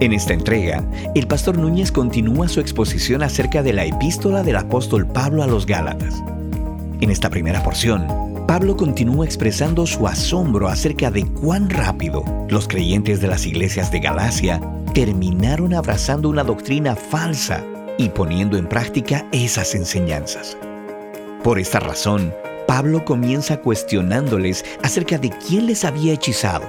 [0.00, 5.06] En esta entrega, el pastor Núñez continúa su exposición acerca de la epístola del apóstol
[5.06, 6.22] Pablo a los Gálatas.
[7.00, 8.06] En esta primera porción,
[8.48, 14.00] Pablo continúa expresando su asombro acerca de cuán rápido los creyentes de las iglesias de
[14.00, 14.60] Galacia
[14.94, 17.64] terminaron abrazando una doctrina falsa
[17.96, 20.56] y poniendo en práctica esas enseñanzas.
[21.44, 22.34] Por esta razón,
[22.66, 26.64] Pablo comienza cuestionándoles acerca de quién les había hechizado,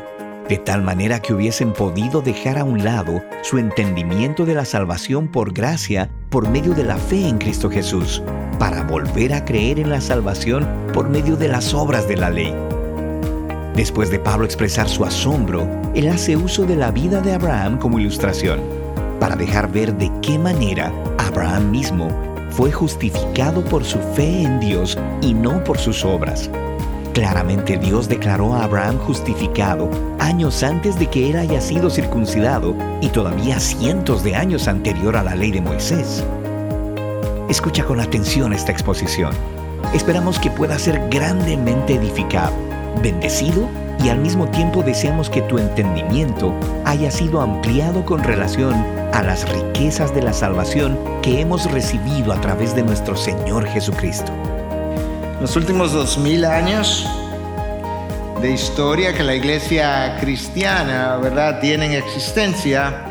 [0.49, 5.27] de tal manera que hubiesen podido dejar a un lado su entendimiento de la salvación
[5.27, 8.21] por gracia por medio de la fe en Cristo Jesús,
[8.59, 12.53] para volver a creer en la salvación por medio de las obras de la ley.
[13.75, 17.99] Después de Pablo expresar su asombro, él hace uso de la vida de Abraham como
[17.99, 18.61] ilustración,
[19.19, 22.09] para dejar ver de qué manera Abraham mismo
[22.51, 26.49] fue justificado por su fe en Dios y no por sus obras.
[27.15, 33.07] Claramente Dios declaró a Abraham justificado años antes de que él haya sido circuncidado y
[33.07, 36.25] todavía cientos de años anterior a la ley de Moisés.
[37.47, 39.31] Escucha con atención esta exposición.
[39.93, 42.51] Esperamos que pueda ser grandemente edificado,
[43.01, 43.69] bendecido
[44.03, 48.73] y al mismo tiempo deseamos que tu entendimiento haya sido ampliado con relación
[49.13, 54.33] a las riquezas de la salvación que hemos recibido a través de nuestro Señor Jesucristo.
[55.41, 57.05] Los últimos dos mil años
[58.41, 63.05] de historia que la iglesia cristiana, ¿verdad?, tiene en existencia,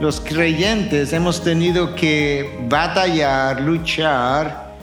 [0.00, 4.74] los creyentes hemos tenido que batallar, luchar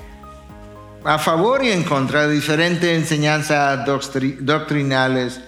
[1.04, 3.86] a favor y en contra de diferentes enseñanzas
[4.40, 5.42] doctrinales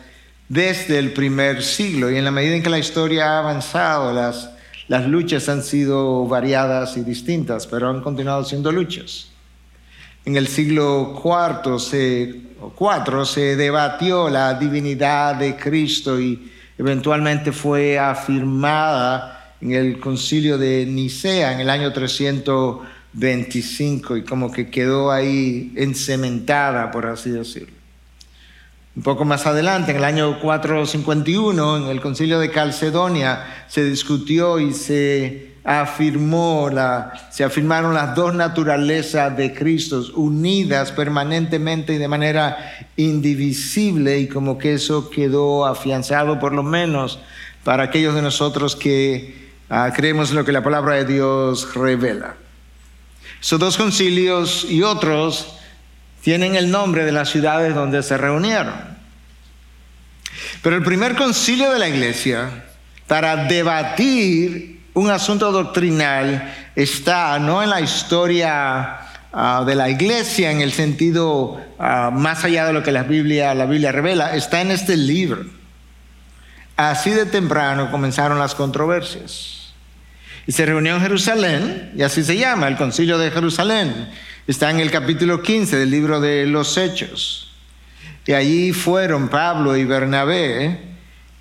[0.50, 2.12] desde el primer siglo.
[2.12, 4.50] Y en la medida en que la historia ha avanzado, las,
[4.90, 9.31] las luchas han sido variadas y distintas, pero han continuado siendo luchas.
[10.26, 12.42] En el siglo IV se,
[12.80, 20.86] IV se debatió la divinidad de Cristo y eventualmente fue afirmada en el concilio de
[20.86, 27.74] Nicea en el año 325 y como que quedó ahí encementada, por así decirlo.
[28.96, 34.60] Un poco más adelante, en el año 451, en el concilio de Calcedonia, se discutió
[34.60, 42.08] y se afirmó la, se afirmaron las dos naturalezas de Cristo unidas permanentemente y de
[42.08, 47.20] manera indivisible y como que eso quedó afianzado por lo menos
[47.64, 52.36] para aquellos de nosotros que ah, creemos en lo que la palabra de Dios revela.
[53.40, 55.56] Esos dos concilios y otros
[56.22, 58.92] tienen el nombre de las ciudades donde se reunieron.
[60.62, 62.66] Pero el primer concilio de la iglesia,
[63.08, 69.00] para debatir un asunto doctrinal está no en la historia
[69.32, 73.54] ah, de la iglesia en el sentido ah, más allá de lo que la Biblia,
[73.54, 75.46] la Biblia revela, está en este libro.
[76.76, 79.74] Así de temprano comenzaron las controversias.
[80.48, 84.10] Y se reunió en Jerusalén, y así se llama, el concilio de Jerusalén.
[84.48, 87.54] Está en el capítulo 15 del libro de los Hechos.
[88.26, 90.80] Y allí fueron Pablo y Bernabé,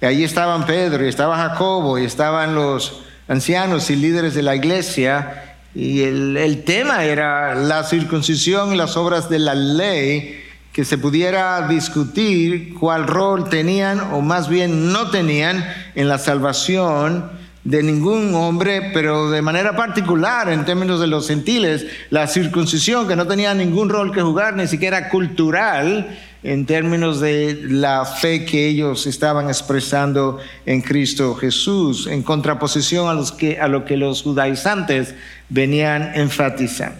[0.03, 4.57] y allí estaban Pedro, y estaba Jacobo, y estaban los ancianos y líderes de la
[4.57, 10.43] iglesia y el, tema era la circuncisión y las obras de la ley,
[10.73, 15.65] que se pudiera discutir cuál rol tenían o más bien no tenían
[15.95, 17.31] en la salvación
[17.63, 23.15] de ningún hombre, pero de manera particular en términos de los gentiles, la circuncisión que
[23.15, 28.67] no tenía ningún rol que jugar, ni siquiera cultural, en términos de la fe que
[28.67, 34.23] ellos estaban expresando en Cristo Jesús, en contraposición a, los que, a lo que los
[34.23, 35.15] judaizantes
[35.50, 36.99] venían enfatizando.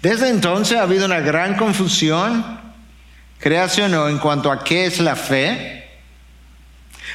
[0.00, 2.44] Desde entonces ha habido una gran confusión,
[3.38, 5.88] creación o en cuanto a qué es la fe,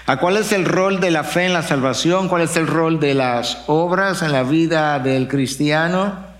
[0.05, 2.99] a cuál es el rol de la fe en la salvación, cuál es el rol
[2.99, 6.30] de las obras en la vida del cristiano.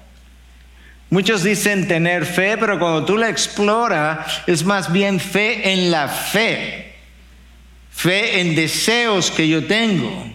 [1.12, 6.08] Muchos dicen tener fe, pero cuando tú la exploras es más bien fe en la
[6.08, 6.94] fe,
[7.92, 10.26] fe en deseos que yo tengo,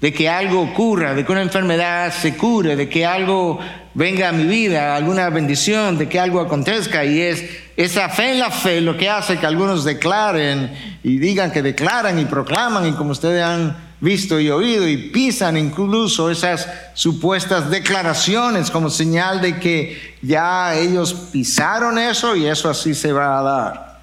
[0.00, 3.60] de que algo ocurra, de que una enfermedad se cure, de que algo
[3.92, 7.04] venga a mi vida, alguna bendición, de que algo acontezca.
[7.04, 7.44] Y es
[7.76, 10.72] esa fe en la fe lo que hace que algunos declaren
[11.02, 15.56] y digan que declaran y proclaman y como ustedes han visto y oído y pisan
[15.56, 22.94] incluso esas supuestas declaraciones como señal de que ya ellos pisaron eso y eso así
[22.94, 24.00] se va a dar.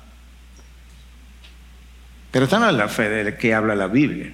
[2.32, 4.34] Pero esta no es la fe de que habla la Biblia.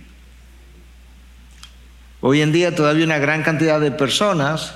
[2.21, 4.75] Hoy en día todavía una gran cantidad de personas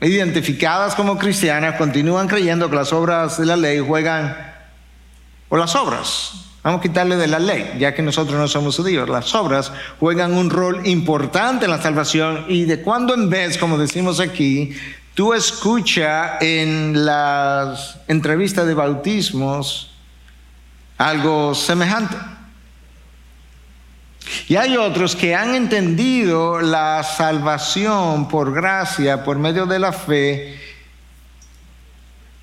[0.00, 4.36] identificadas como cristianas continúan creyendo que las obras de la ley juegan,
[5.48, 9.08] o las obras Vamos a quitarle de la ley, ya que nosotros no somos judíos.
[9.08, 13.78] Las obras juegan un rol importante en la salvación y de cuando en vez, como
[13.78, 14.76] decimos aquí,
[15.14, 19.90] tú escuchas en las entrevistas de bautismos
[20.98, 22.16] algo semejante.
[24.46, 30.60] Y hay otros que han entendido la salvación por gracia, por medio de la fe,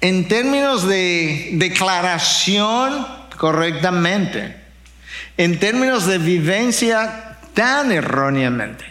[0.02, 4.58] en términos de declaración correctamente,
[5.38, 8.86] en términos de vivencia tan erróneamente.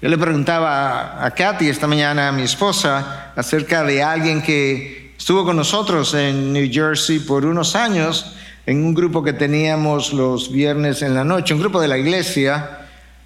[0.00, 5.44] Yo le preguntaba a Katy esta mañana, a mi esposa, acerca de alguien que estuvo
[5.44, 8.34] con nosotros en New Jersey por unos años
[8.64, 12.79] en un grupo que teníamos los viernes en la noche, un grupo de la iglesia,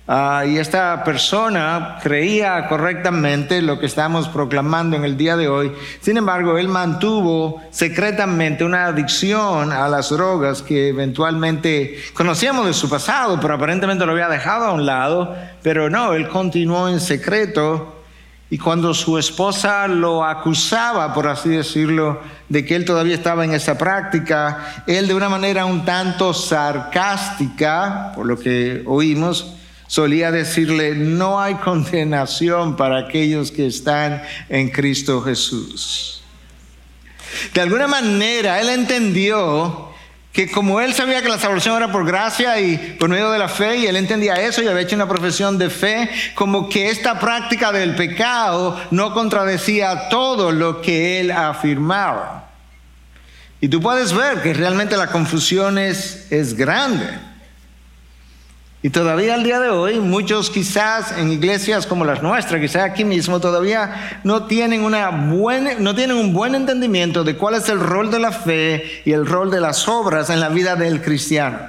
[0.06, 5.72] ah, y esta persona creía correctamente lo que estamos proclamando en el día de hoy.
[6.00, 12.88] Sin embargo, él mantuvo secretamente una adicción a las drogas que eventualmente conocíamos de su
[12.88, 17.94] pasado, pero aparentemente lo había dejado a un lado, pero no, él continuó en secreto
[18.54, 23.52] y cuando su esposa lo acusaba, por así decirlo, de que él todavía estaba en
[23.52, 29.56] esa práctica, él de una manera un tanto sarcástica, por lo que oímos,
[29.94, 36.20] solía decirle, no hay condenación para aquellos que están en Cristo Jesús.
[37.52, 39.90] De alguna manera, él entendió
[40.32, 43.48] que como él sabía que la salvación era por gracia y por medio de la
[43.48, 47.20] fe, y él entendía eso y había hecho una profesión de fe, como que esta
[47.20, 52.50] práctica del pecado no contradecía todo lo que él afirmaba.
[53.60, 57.33] Y tú puedes ver que realmente la confusión es, es grande.
[58.84, 63.02] Y todavía al día de hoy, muchos quizás en iglesias como las nuestras, quizás aquí
[63.02, 67.80] mismo, todavía no tienen, una buena, no tienen un buen entendimiento de cuál es el
[67.80, 71.60] rol de la fe y el rol de las obras en la vida del cristiano.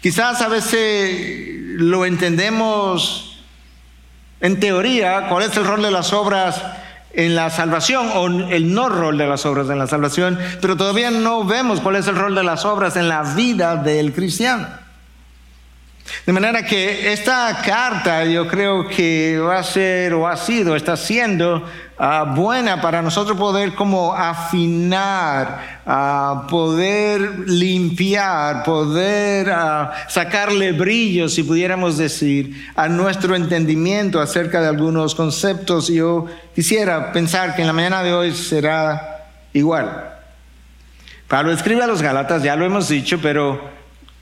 [0.00, 1.44] Quizás a veces
[1.74, 3.44] lo entendemos
[4.40, 6.62] en teoría, cuál es el rol de las obras
[7.12, 11.10] en la salvación o el no rol de las obras en la salvación, pero todavía
[11.10, 14.85] no vemos cuál es el rol de las obras en la vida del cristiano.
[16.24, 20.96] De manera que esta carta yo creo que va a ser o ha sido, está
[20.96, 21.64] siendo
[21.98, 31.42] ah, buena para nosotros poder como afinar, uh, poder limpiar, poder ah, sacarle brillo, si
[31.42, 35.88] pudiéramos decir, a nuestro entendimiento acerca de algunos conceptos.
[35.88, 40.14] Yo quisiera pensar que en la mañana de hoy será igual.
[41.28, 43.60] Pablo escribe a los Galatas, ya lo hemos dicho, pero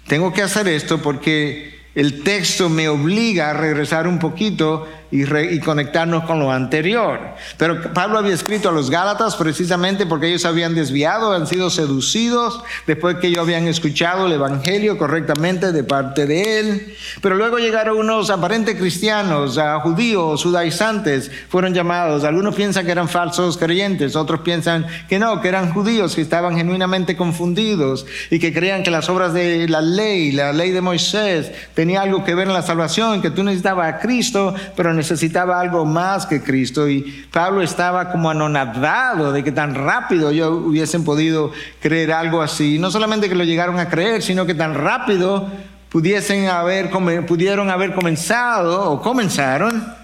[0.06, 6.24] tengo que hacer esto porque el texto me obliga a regresar un poquito y, conectarnos
[6.24, 7.20] con lo anterior.
[7.56, 12.60] Pero Pablo había escrito a los Gálatas precisamente porque ellos habían desviado, han sido seducidos
[12.88, 16.96] después que ellos habían escuchado el Evangelio correctamente de parte de él.
[17.20, 22.24] Pero luego llegaron unos aparentes cristianos, a judíos, judaizantes, fueron llamados.
[22.24, 26.56] Algunos piensan que eran falsos creyentes, otros piensan que no, que eran judíos, que estaban
[26.56, 31.52] genuinamente confundidos y que creían que las obras de la ley, la ley de Moisés,
[31.74, 35.84] tenía algo que ver en la salvación, que tú necesitabas a Cristo, pero necesitaba algo
[35.84, 41.52] más que Cristo y Pablo estaba como anonadado de que tan rápido ellos hubiesen podido
[41.80, 42.78] creer algo así.
[42.78, 45.46] No solamente que lo llegaron a creer, sino que tan rápido
[45.90, 46.90] pudiesen haber,
[47.26, 49.94] pudieron haber comenzado o comenzaron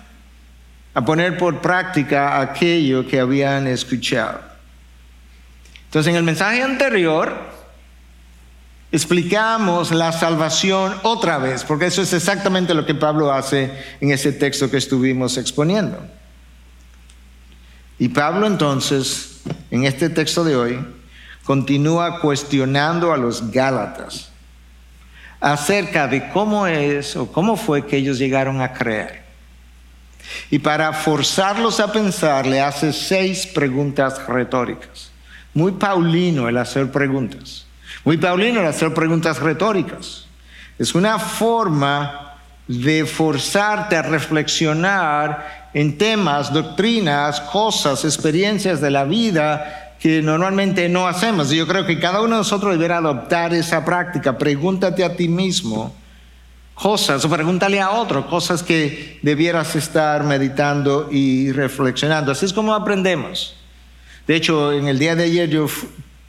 [0.92, 4.38] a poner por práctica aquello que habían escuchado.
[5.86, 7.34] Entonces en el mensaje anterior
[8.92, 13.70] explicamos la salvación otra vez, porque eso es exactamente lo que Pablo hace
[14.00, 15.98] en ese texto que estuvimos exponiendo.
[17.98, 20.86] Y Pablo entonces, en este texto de hoy,
[21.44, 24.30] continúa cuestionando a los Gálatas
[25.40, 29.22] acerca de cómo es o cómo fue que ellos llegaron a creer.
[30.50, 35.10] Y para forzarlos a pensar, le hace seis preguntas retóricas.
[35.54, 37.66] Muy paulino el hacer preguntas.
[38.04, 40.26] Muy Paulino el hacer preguntas retóricas.
[40.78, 49.96] Es una forma de forzarte a reflexionar en temas, doctrinas, cosas, experiencias de la vida
[50.00, 51.52] que normalmente no hacemos.
[51.52, 54.38] Y yo creo que cada uno de nosotros deberá adoptar esa práctica.
[54.38, 55.94] Pregúntate a ti mismo
[56.74, 62.32] cosas o pregúntale a otro cosas que debieras estar meditando y reflexionando.
[62.32, 63.54] Así es como aprendemos.
[64.26, 65.66] De hecho, en el día de ayer yo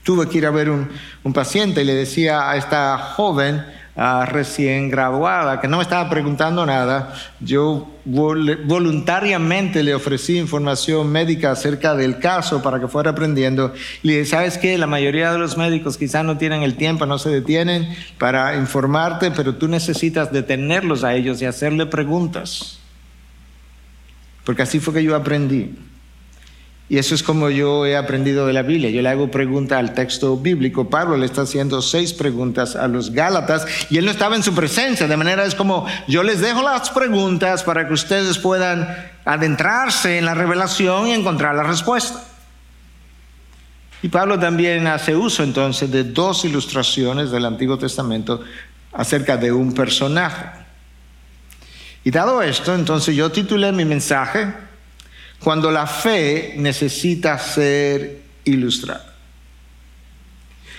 [0.03, 0.89] tuve que ir a ver un,
[1.33, 3.63] paciente y le decía a esta joven,
[3.95, 7.13] ah, recién graduada, que no me estaba preguntando nada.
[7.39, 13.73] Yo voluntariamente le ofrecí información médica acerca del caso para que fuera aprendiendo.
[14.01, 14.77] Le dije, ¿sabes qué?
[14.77, 19.31] La mayoría de los médicos quizás no tienen el tiempo, no se detienen para informarte,
[19.31, 22.79] pero tú necesitas detenerlos a ellos y hacerle preguntas.
[24.43, 25.75] Porque así fue que yo aprendí.
[26.91, 28.89] Y eso es como yo he aprendido de la Biblia.
[28.89, 30.89] Yo le hago pregunta al texto bíblico.
[30.89, 34.53] Pablo le está haciendo seis preguntas a los Gálatas y él no estaba en su
[34.53, 35.07] presencia.
[35.07, 38.93] De manera es como yo les dejo las preguntas para que ustedes puedan
[39.23, 42.25] adentrarse en la revelación y encontrar la respuesta.
[44.01, 48.41] Y Pablo también hace uso entonces de dos ilustraciones del Antiguo Testamento
[48.91, 50.43] acerca de un personaje.
[52.03, 54.70] Y dado esto, entonces yo titulé mi mensaje
[55.43, 59.07] cuando la fe necesita ser ilustrada.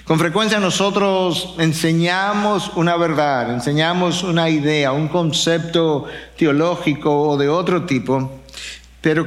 [0.04, 7.84] Con frecuencia nosotros enseñamos una verdad, enseñamos una idea, un concepto teológico o de otro
[7.84, 8.40] tipo,
[9.00, 9.26] pero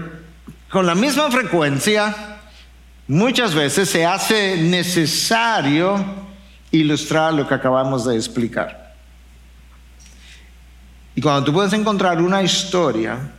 [0.70, 2.40] con la misma frecuencia
[3.08, 6.04] muchas veces se hace necesario
[6.72, 8.94] ilustrar lo que acabamos de explicar.
[11.16, 13.32] Y cuando tú puedes encontrar una historia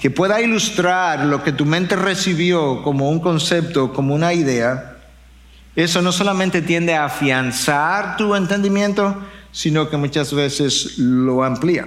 [0.00, 4.96] que pueda ilustrar lo que tu mente recibió como un concepto, como una idea,
[5.74, 9.16] eso no solamente tiende a afianzar tu entendimiento,
[9.52, 11.86] sino que muchas veces lo amplía.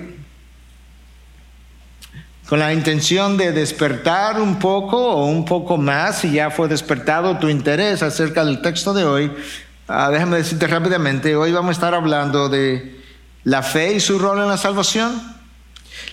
[2.49, 7.37] Con la intención de despertar un poco o un poco más, si ya fue despertado
[7.37, 9.31] tu interés acerca del texto de hoy,
[9.87, 13.01] ah, déjame decirte rápidamente, hoy vamos a estar hablando de
[13.43, 15.34] la fe y su rol en la salvación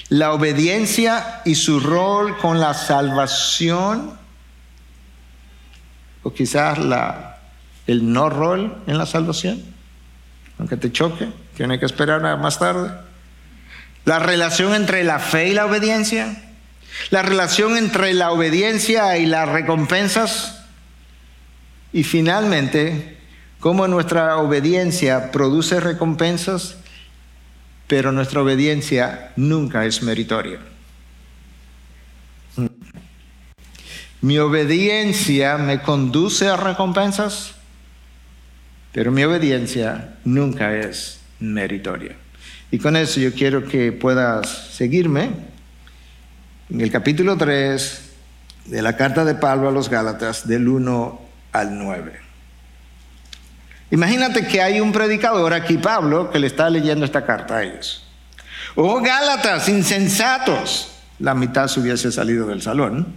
[0.08, 4.18] la obediencia y su rol con la salvación,
[6.22, 7.40] o quizás la,
[7.86, 9.62] el no rol en la salvación,
[10.58, 12.92] aunque te choque, tiene que esperar más tarde.
[14.04, 16.52] La relación entre la fe y la obediencia,
[17.10, 20.58] la relación entre la obediencia y las recompensas,
[21.92, 23.18] y finalmente,
[23.60, 26.76] cómo nuestra obediencia produce recompensas
[27.92, 30.58] pero nuestra obediencia nunca es meritoria.
[34.22, 37.52] Mi obediencia me conduce a recompensas,
[38.92, 42.16] pero mi obediencia nunca es meritoria.
[42.70, 45.28] Y con eso yo quiero que puedas seguirme
[46.70, 48.10] en el capítulo 3
[48.68, 51.20] de la carta de Pablo a los Gálatas del 1
[51.52, 52.21] al 9.
[53.92, 58.02] Imagínate que hay un predicador aquí, Pablo, que le está leyendo esta carta a ellos.
[58.74, 60.88] Oh Gálatas, insensatos.
[61.18, 63.14] La mitad se hubiese salido del salón.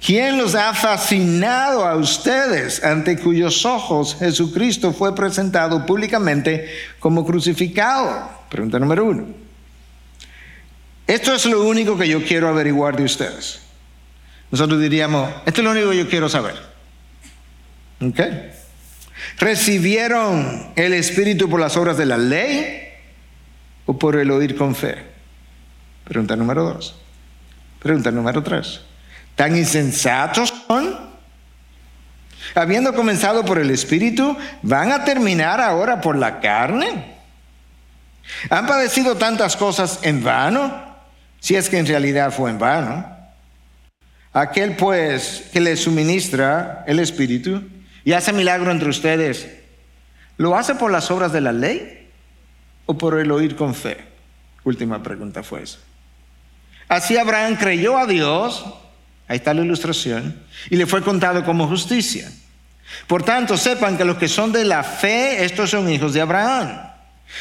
[0.00, 8.30] ¿Quién los ha fascinado a ustedes ante cuyos ojos Jesucristo fue presentado públicamente como crucificado?
[8.48, 9.26] Pregunta número uno.
[11.08, 13.62] Esto es lo único que yo quiero averiguar de ustedes.
[14.52, 16.54] Nosotros diríamos, esto es lo único que yo quiero saber.
[18.00, 18.20] ¿Ok?
[19.38, 22.88] ¿Recibieron el Espíritu por las obras de la ley
[23.86, 24.96] o por el oír con fe?
[26.04, 26.96] Pregunta número dos.
[27.80, 28.82] Pregunta número tres.
[29.34, 31.14] ¿Tan insensatos son?
[32.54, 37.14] Habiendo comenzado por el Espíritu, ¿van a terminar ahora por la carne?
[38.50, 40.94] ¿Han padecido tantas cosas en vano?
[41.40, 43.14] Si es que en realidad fue en vano.
[44.32, 47.62] Aquel pues que le suministra el Espíritu
[48.04, 49.48] y hace milagro entre ustedes,
[50.36, 52.08] ¿lo hace por las obras de la ley
[52.86, 53.98] o por el oír con fe?
[54.64, 55.78] Última pregunta fue esa.
[56.88, 58.64] Así Abraham creyó a Dios,
[59.26, 62.30] ahí está la ilustración, y le fue contado como justicia.
[63.06, 66.90] Por tanto, sepan que los que son de la fe, estos son hijos de Abraham.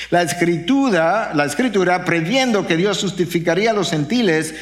[0.09, 4.55] La escritura, la escritura, previendo que Dios justificaría a los gentiles,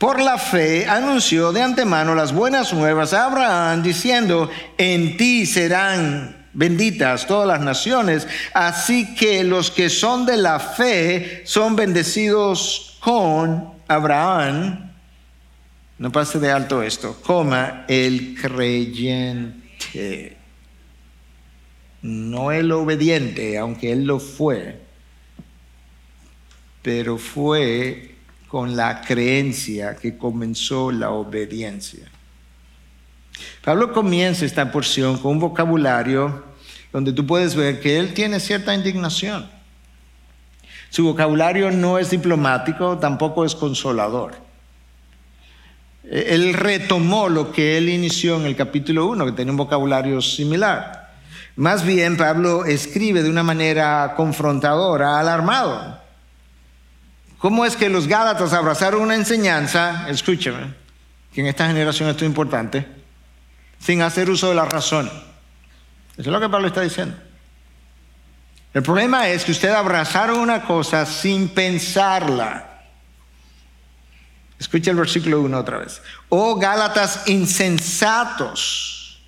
[0.00, 6.46] por la fe anunció de antemano las buenas nuevas a Abraham, diciendo, en ti serán
[6.54, 8.26] benditas todas las naciones.
[8.54, 14.90] Así que los que son de la fe son bendecidos con Abraham.
[15.98, 20.38] No pase de alto esto, coma el creyente.
[22.00, 24.80] No el obediente, aunque él lo fue,
[26.80, 28.09] pero fue
[28.50, 32.10] con la creencia que comenzó la obediencia.
[33.64, 36.42] Pablo comienza esta porción con un vocabulario
[36.92, 39.48] donde tú puedes ver que él tiene cierta indignación.
[40.88, 44.34] Su vocabulario no es diplomático, tampoco es consolador.
[46.02, 51.12] Él retomó lo que él inició en el capítulo 1, que tenía un vocabulario similar.
[51.54, 55.99] Más bien, Pablo escribe de una manera confrontadora, alarmado.
[57.40, 60.74] ¿Cómo es que los Gálatas abrazaron una enseñanza, escúcheme,
[61.32, 62.86] que en esta generación esto es importante,
[63.78, 65.06] sin hacer uso de la razón?
[65.06, 67.16] Eso es lo que Pablo está diciendo.
[68.74, 72.82] El problema es que ustedes abrazaron una cosa sin pensarla.
[74.58, 76.02] Escucha el versículo 1 otra vez.
[76.28, 79.22] Oh Gálatas insensatos.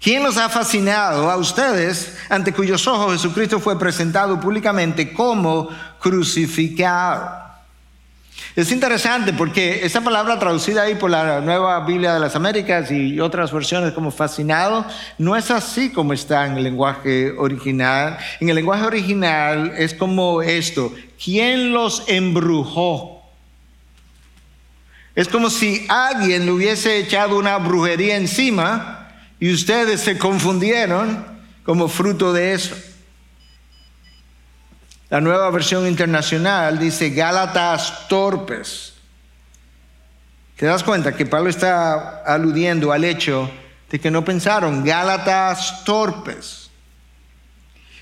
[0.00, 5.68] ¿Quién los ha fascinado a ustedes ante cuyos ojos Jesucristo fue presentado públicamente como
[6.00, 7.41] crucificado?
[8.54, 13.18] Es interesante porque esa palabra traducida ahí por la nueva Biblia de las Américas y
[13.18, 14.84] otras versiones como fascinado,
[15.16, 18.18] no es así como está en el lenguaje original.
[18.40, 20.92] En el lenguaje original es como esto,
[21.22, 23.22] ¿quién los embrujó?
[25.14, 29.08] Es como si alguien le hubiese echado una brujería encima
[29.40, 31.24] y ustedes se confundieron
[31.64, 32.76] como fruto de eso.
[35.12, 38.94] La nueva versión internacional dice Gálatas torpes.
[40.56, 43.50] ¿Te das cuenta que Pablo está aludiendo al hecho
[43.90, 46.70] de que no pensaron Gálatas torpes?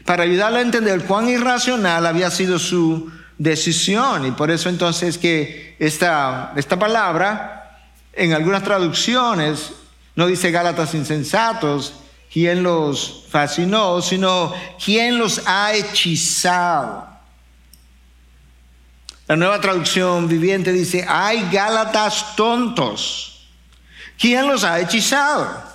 [0.05, 4.27] Para ayudarle a entender cuán irracional había sido su decisión.
[4.27, 7.81] Y por eso entonces que esta, esta palabra
[8.13, 9.73] en algunas traducciones
[10.15, 11.93] no dice Gálatas insensatos,
[12.33, 17.09] quién los fascinó, sino quién los ha hechizado.
[19.27, 23.49] La nueva traducción viviente dice, hay Gálatas tontos.
[24.19, 25.71] ¿Quién los ha hechizado?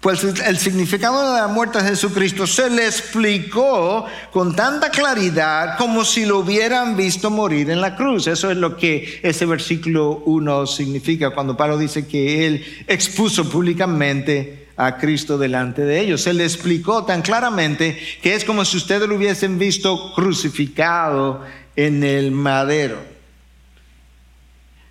[0.00, 6.06] Pues el significado de la muerte de Jesucristo se le explicó con tanta claridad como
[6.06, 8.26] si lo hubieran visto morir en la cruz.
[8.26, 14.69] Eso es lo que ese versículo 1 significa cuando Pablo dice que él expuso públicamente
[14.80, 16.22] a Cristo delante de ellos.
[16.22, 21.44] Se le explicó tan claramente que es como si ustedes lo hubiesen visto crucificado
[21.76, 22.98] en el madero.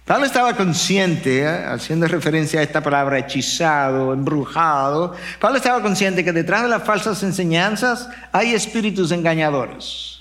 [0.05, 1.65] Pablo estaba consciente, ¿eh?
[1.65, 7.21] haciendo referencia a esta palabra hechizado, embrujado, Pablo estaba consciente que detrás de las falsas
[7.21, 10.18] enseñanzas hay espíritus engañadores.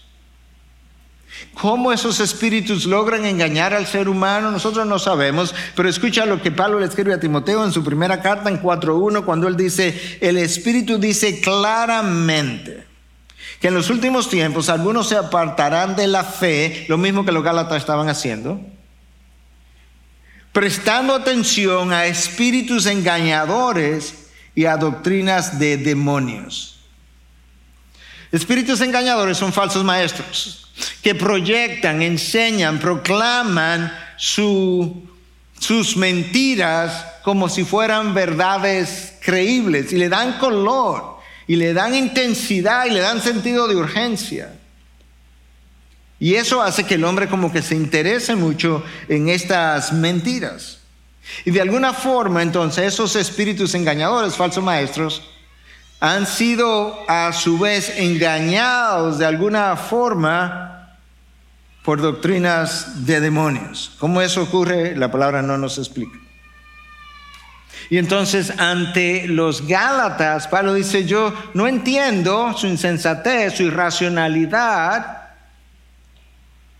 [1.55, 4.51] ¿Cómo esos espíritus logran engañar al ser humano?
[4.51, 8.21] Nosotros no sabemos, pero escucha lo que Pablo le escribe a Timoteo en su primera
[8.21, 12.87] carta en 4.1, cuando él dice, el espíritu dice claramente
[13.61, 17.43] que en los últimos tiempos algunos se apartarán de la fe, lo mismo que los
[17.43, 18.61] Gálatas estaban haciendo
[20.59, 26.81] prestando atención a espíritus engañadores y a doctrinas de demonios.
[28.33, 30.68] Espíritus engañadores son falsos maestros
[31.03, 41.19] que proyectan, enseñan, proclaman sus mentiras como si fueran verdades creíbles y le dan color
[41.47, 44.55] y le dan intensidad y le dan sentido de urgencia.
[46.21, 50.79] Y eso hace que el hombre como que se interese mucho en estas mentiras.
[51.45, 55.23] Y de alguna forma entonces esos espíritus engañadores, falsos maestros,
[56.01, 60.97] han sido a su vez engañados de alguna forma
[61.83, 63.93] por doctrinas de demonios.
[63.99, 64.97] ¿Cómo eso ocurre?
[64.97, 66.19] La palabra no nos explica.
[67.91, 75.18] Y entonces ante los Gálatas, Pablo dice, yo no entiendo su insensatez, su irracionalidad,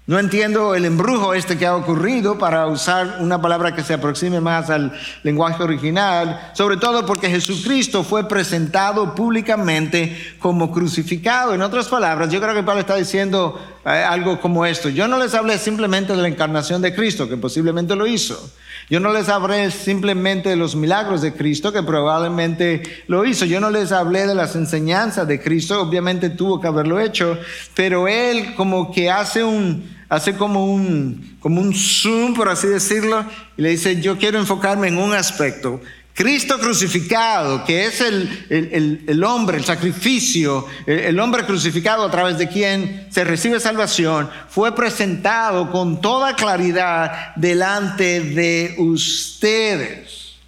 [0.09, 4.41] no entiendo el embrujo este que ha ocurrido para usar una palabra que se aproxime
[4.41, 4.91] más al
[5.23, 11.53] lenguaje original, sobre todo porque Jesucristo fue presentado públicamente como crucificado.
[11.53, 14.89] En otras palabras, yo creo que Pablo está diciendo eh, algo como esto.
[14.89, 18.51] Yo no les hablé simplemente de la encarnación de Cristo, que posiblemente lo hizo.
[18.89, 23.45] Yo no les hablé simplemente de los milagros de Cristo, que probablemente lo hizo.
[23.45, 27.37] Yo no les hablé de las enseñanzas de Cristo, obviamente tuvo que haberlo hecho,
[27.75, 33.25] pero Él como que hace un hace como un, como un zoom, por así decirlo,
[33.57, 35.81] y le dice, yo quiero enfocarme en un aspecto.
[36.19, 42.49] Cristo crucificado, que es el, el, hombre, el sacrificio, el, hombre crucificado a través de
[42.49, 50.39] quien se recibe salvación, fue presentado con toda claridad delante de ustedes.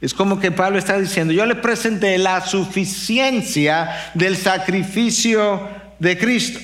[0.00, 6.60] Es como que Pablo está diciendo, yo le presenté la suficiencia del sacrificio de Cristo.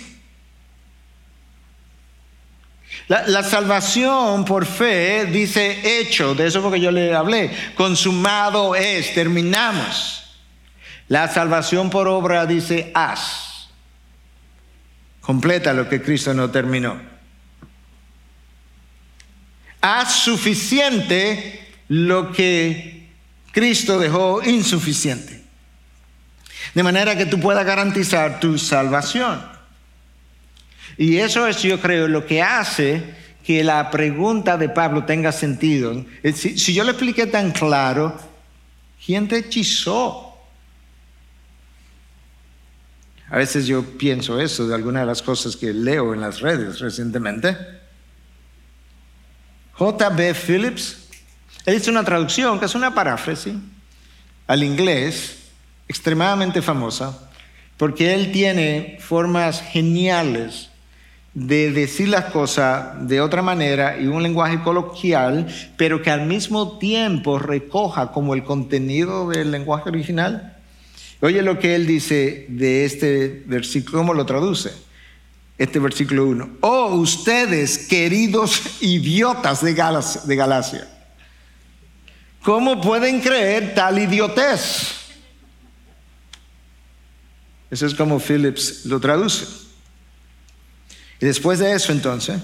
[3.08, 9.14] La, salvación por fe dice hecho, de eso fue que yo le hablé, consumado es,
[9.14, 10.36] terminamos.
[11.08, 13.70] La salvación por obra dice haz,
[15.22, 17.00] completa lo que Cristo no terminó.
[19.80, 23.08] Haz suficiente lo que
[23.52, 25.42] Cristo dejó insuficiente.
[26.74, 29.57] De manera que tú puedas garantizar tu salvación.
[30.98, 36.04] Y eso es, yo creo, lo que hace que la pregunta de Pablo tenga sentido.
[36.34, 38.18] Si, si yo le expliqué tan claro,
[39.06, 40.36] ¿quién te hechizó?
[43.30, 46.80] A veces yo pienso eso de algunas de las cosas que leo en las redes
[46.80, 47.56] recientemente.
[49.74, 50.34] J.B.
[50.34, 51.08] Phillips,
[51.64, 53.54] él hizo una traducción que es una paráfrasis
[54.46, 55.36] al inglés
[55.86, 57.30] extremadamente famosa,
[57.76, 60.70] porque él tiene formas geniales
[61.46, 65.46] de decir las cosas de otra manera y un lenguaje coloquial,
[65.76, 70.56] pero que al mismo tiempo recoja como el contenido del lenguaje original.
[71.20, 74.72] Oye lo que él dice de este versículo, ¿cómo lo traduce?
[75.56, 76.58] Este versículo 1.
[76.60, 80.88] Oh, ustedes, queridos idiotas de de Galacia,
[82.42, 84.94] ¿cómo pueden creer tal idiotez?
[87.70, 89.67] Eso es como Phillips lo traduce.
[91.20, 92.40] Y después de eso, entonces,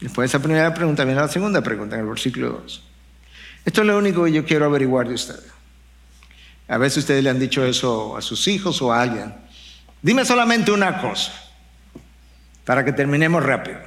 [0.00, 2.82] después de esa primera pregunta, viene la segunda pregunta en el versículo 2.
[3.64, 5.52] Esto es lo único que yo quiero averiguar de ustedes.
[6.68, 9.34] A veces ustedes le han dicho eso a sus hijos o a alguien.
[10.02, 11.32] Dime solamente una cosa,
[12.64, 13.78] para que terminemos rápido.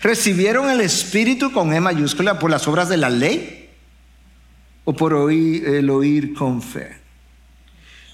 [0.00, 3.70] ¿Recibieron el Espíritu con E mayúscula por las obras de la ley
[4.84, 7.05] o por el oír con fe?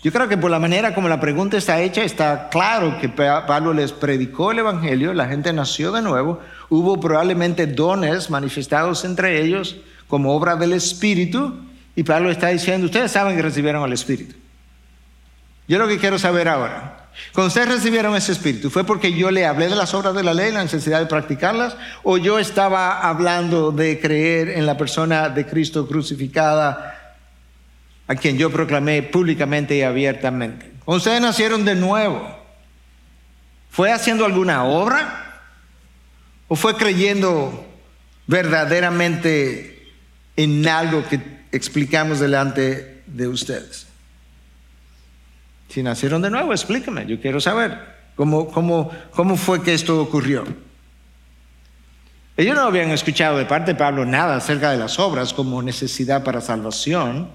[0.02, 3.72] Yo creo que por la manera como la pregunta está hecha, está claro que Pablo
[3.72, 9.76] les predicó el Evangelio, la gente nació de nuevo, hubo probablemente dones manifestados entre ellos
[10.08, 11.56] como obra del Espíritu,
[11.94, 14.34] y Pablo está diciendo, ustedes saben que recibieron el Espíritu.
[15.68, 19.46] Yo lo que quiero saber ahora, cuando ustedes recibieron ese Espíritu, ¿fue porque yo le
[19.46, 21.76] hablé de las obras de la ley, la necesidad de practicarlas?
[22.02, 27.01] ¿O yo estaba hablando de creer en la persona de Cristo crucificada,
[28.12, 30.70] a quien yo proclamé públicamente y abiertamente?
[30.84, 32.28] Ustedes nacieron de nuevo,
[33.70, 35.40] ¿fue haciendo alguna obra?
[36.48, 37.66] ¿O fue creyendo
[38.26, 39.92] verdaderamente
[40.36, 41.20] en algo que
[41.52, 43.86] explicamos delante de ustedes.
[45.68, 47.78] Si nacieron de nuevo, explíqueme, yo quiero saber
[48.16, 50.44] cómo, cómo, cómo fue que esto ocurrió.
[52.36, 56.24] Ellos no habían escuchado de parte de Pablo nada acerca de las obras como necesidad
[56.24, 57.30] para salvación.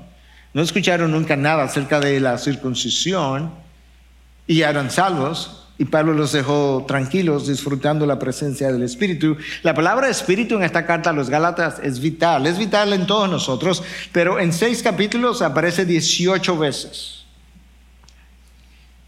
[0.58, 3.52] No escucharon nunca nada acerca de la circuncisión
[4.48, 5.68] y eran salvos.
[5.78, 9.38] Y Pablo los dejó tranquilos, disfrutando la presencia del Espíritu.
[9.62, 13.30] La palabra Espíritu en esta carta a los Gálatas es vital, es vital en todos
[13.30, 17.26] nosotros, pero en seis capítulos aparece 18 veces.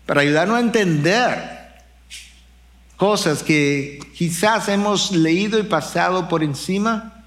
[0.06, 1.36] Para ayudarnos a entender
[2.96, 7.24] cosas que quizás hemos leído y pasado por encima,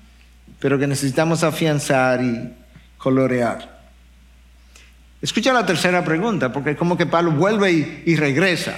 [0.61, 2.53] pero que necesitamos afianzar y
[2.99, 3.82] colorear.
[5.23, 8.75] Escucha la tercera pregunta, porque como que Pablo vuelve y, regresa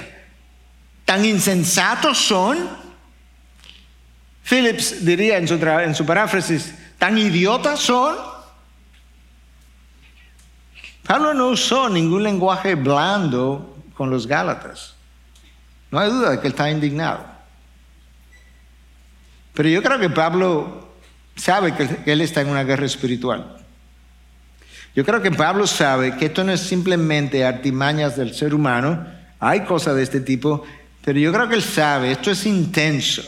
[1.07, 2.69] tan insensatos son.
[4.43, 8.17] Phillips diría en su, en su paráfrasis, tan idiotas son.
[11.07, 14.95] Pablo no usó ningún lenguaje blando con los Gálatas.
[15.91, 17.25] No hay duda de que él está indignado.
[19.55, 20.95] Pero yo creo que Pablo
[21.37, 23.63] sabe que él está en una guerra espiritual.
[24.95, 29.07] Yo creo que Pablo sabe que esto no es simplemente artimañas del ser humano,
[29.41, 30.65] hay cosas de este tipo,
[31.05, 33.23] pero yo creo que él sabe, esto es intenso.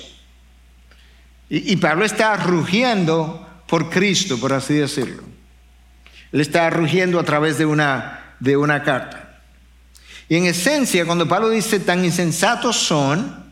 [1.48, 5.22] Y, Pablo está rugiendo por Cristo, por así decirlo.
[6.32, 9.40] Él está rugiendo a través de una, de una carta.
[10.28, 13.44] Y en esencia, cuando Pablo dice tan insensatos son,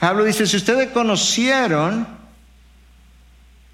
[0.00, 2.06] Pablo dice, si ustedes conocieron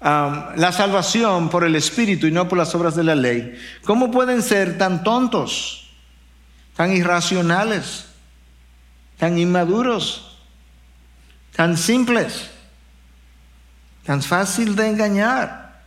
[0.01, 4.41] la salvación por el Espíritu y no por las obras de la ley, ¿cómo pueden
[4.41, 5.91] ser tan tontos,
[6.75, 8.05] tan irracionales?
[9.21, 10.35] tan inmaduros,
[11.55, 12.49] tan simples,
[14.03, 15.83] tan fácil de engañar.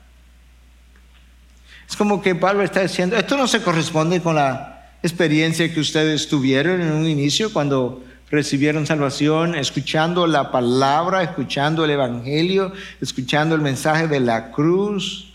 [1.90, 6.29] Es como que Pablo está diciendo, esto no se corresponde con la experiencia que ustedes
[6.29, 13.61] tuvieron en un inicio cuando recibieron salvación, escuchando la palabra, escuchando el Evangelio, escuchando el
[13.61, 15.33] mensaje de la cruz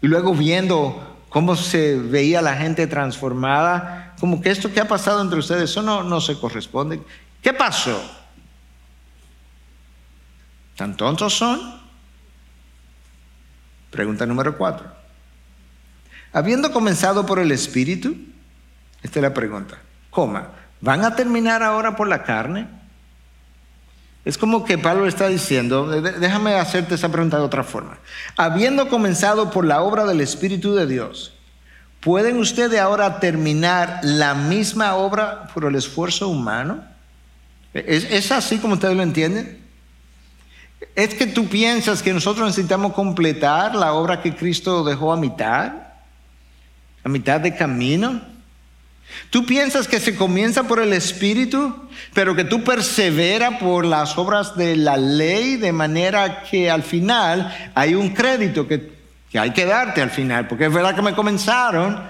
[0.00, 5.22] y luego viendo cómo se veía la gente transformada, como que esto que ha pasado
[5.22, 7.00] entre ustedes, eso no, no se corresponde.
[7.40, 8.00] ¿Qué pasó?
[10.76, 11.80] ¿Tan tontos son?
[13.90, 14.86] Pregunta número cuatro.
[16.32, 18.16] Habiendo comenzado por el Espíritu,
[19.02, 19.78] esta es la pregunta,
[20.10, 20.50] coma,
[20.82, 22.66] ¿van a terminar ahora por la carne?
[24.24, 27.98] Es como que Pablo está diciendo, déjame hacerte esa pregunta de otra forma.
[28.36, 31.32] Habiendo comenzado por la obra del Espíritu de Dios,
[32.00, 36.84] ¿pueden ustedes ahora terminar la misma obra por el esfuerzo humano?
[37.74, 39.60] ¿Es, así como ustedes lo entienden?
[40.94, 45.72] ¿Es que tú piensas que nosotros necesitamos completar la obra que Cristo dejó a mitad?
[47.02, 48.20] ¿A mitad de camino?
[49.30, 54.56] ¿Tú piensas que se comienza por el Espíritu, pero que tú perseveras por las obras
[54.56, 58.92] de la ley de manera que al final hay un crédito que,
[59.30, 60.48] que hay que darte al final?
[60.48, 62.00] Porque es verdad que me comenzaron,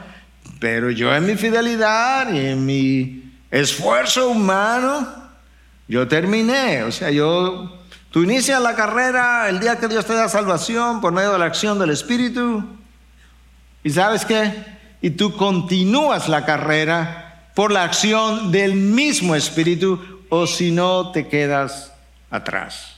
[0.59, 5.07] pero yo en mi fidelidad y en mi esfuerzo humano,
[5.88, 6.83] yo terminé.
[6.85, 11.15] O sea, yo Tú inicias la carrera el día que Dios te da salvación por
[11.15, 12.62] medio de la acción del Espíritu.
[13.83, 14.53] ¿Y sabes qué?
[15.03, 21.29] Y tú continúas la carrera por la acción del mismo Espíritu o si no te
[21.29, 21.93] quedas
[22.31, 22.97] atrás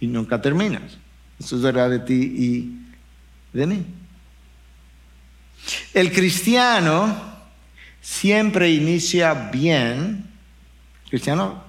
[0.00, 0.96] y nunca terminas.
[1.38, 3.84] Eso es de ti y de mí.
[5.92, 7.34] El cristiano
[8.00, 10.26] siempre inicia bien.
[11.08, 11.62] Cristiano,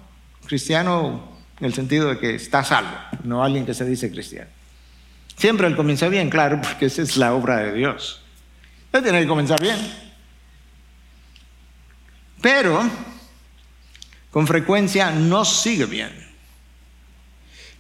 [0.46, 4.50] cristiano en el sentido de que está salvo, no alguien que se dice cristiano.
[5.38, 8.22] Siempre él comienza bien, claro, porque esa es la obra de Dios.
[9.02, 9.78] Tiene que comenzar bien.
[12.42, 12.84] Pero
[14.32, 16.12] con frecuencia no sigue bien.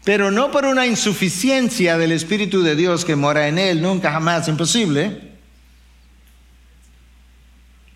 [0.03, 4.47] Pero no por una insuficiencia del Espíritu de Dios que mora en él, nunca jamás
[4.47, 5.33] imposible,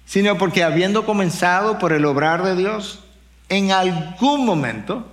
[0.05, 3.01] sino porque habiendo comenzado por el obrar de Dios,
[3.47, 5.07] en algún momento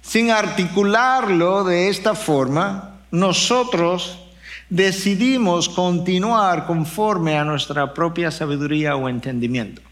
[0.00, 4.25] sin articularlo de esta forma, nosotros
[4.68, 9.82] decidimos continuar conforme a nuestra propia sabiduría o entendimiento.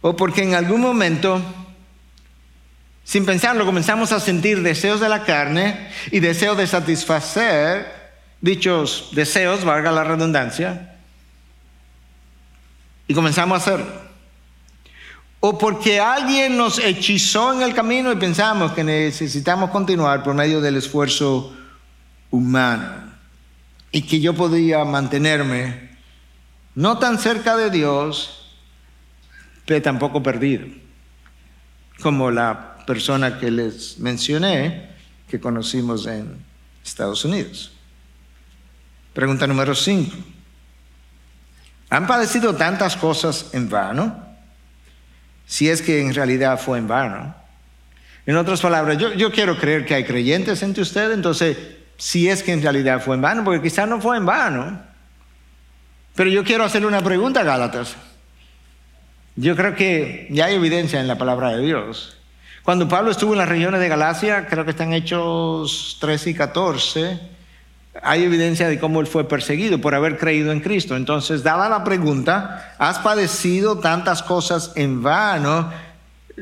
[0.00, 1.42] O porque en algún momento,
[3.04, 8.00] sin pensarlo, comenzamos a sentir deseos de la carne y deseos de satisfacer
[8.40, 10.96] dichos deseos, valga la redundancia,
[13.06, 14.10] y comenzamos a hacerlo
[15.40, 20.60] o porque alguien nos hechizó en el camino y pensamos que necesitamos continuar por medio
[20.60, 21.56] del esfuerzo
[22.30, 23.12] humano
[23.90, 25.90] y que yo podía mantenerme
[26.74, 28.56] no tan cerca de Dios,
[29.66, 30.66] pero tampoco perdido,
[32.00, 34.90] como la persona que les mencioné
[35.28, 36.36] que conocimos en
[36.84, 37.72] Estados Unidos.
[39.12, 40.16] Pregunta número 5.
[41.90, 44.30] ¿Han padecido tantas cosas en vano?
[45.50, 47.34] si es que en realidad fue en vano.
[48.24, 51.56] En otras palabras, yo, quiero creer que hay creyentes entre ustedes, entonces,
[52.00, 54.80] si es que en realidad fue en vano, porque quizás no fue en vano.
[56.14, 57.94] Pero yo quiero hacerle una pregunta a Gálatas.
[59.36, 62.16] Yo creo que ya hay evidencia en la palabra de Dios.
[62.62, 67.20] Cuando Pablo estuvo en las regiones de Galacia, creo que están hechos 13 y 14,
[68.02, 70.96] hay evidencia de cómo él fue perseguido por haber creído en Cristo.
[70.96, 75.70] Entonces, dada la pregunta, ¿has padecido tantas cosas en vano?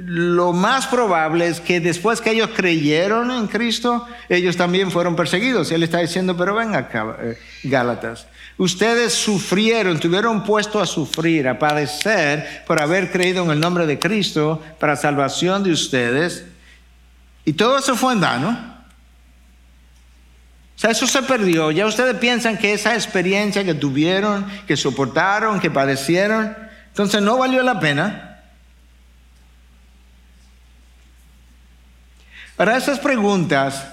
[0.05, 5.71] Lo más probable es que después que ellos creyeron en Cristo, ellos también fueron perseguidos.
[5.71, 11.49] Y él está diciendo, pero ven acá, eh, Gálatas, ustedes sufrieron, tuvieron puesto a sufrir,
[11.49, 16.45] a padecer por haber creído en el nombre de Cristo para salvación de ustedes.
[17.45, 18.79] Y todo eso fue en vano.
[20.77, 21.73] O sea, eso se perdió.
[21.73, 26.57] Ya ustedes piensan que esa experiencia que tuvieron, que soportaron, que padecieron,
[26.87, 28.28] entonces no valió la pena.
[32.59, 33.87] Para esas preguntas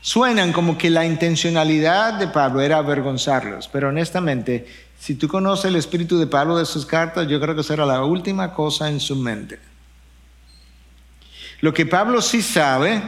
[0.00, 4.66] suenan como que la intencionalidad de Pablo era avergonzarlos, pero honestamente,
[4.98, 8.04] si tú conoces el espíritu de Pablo de sus cartas, yo creo que será la
[8.04, 9.60] última cosa en su mente.
[11.60, 13.00] Lo que Pablo sí sabe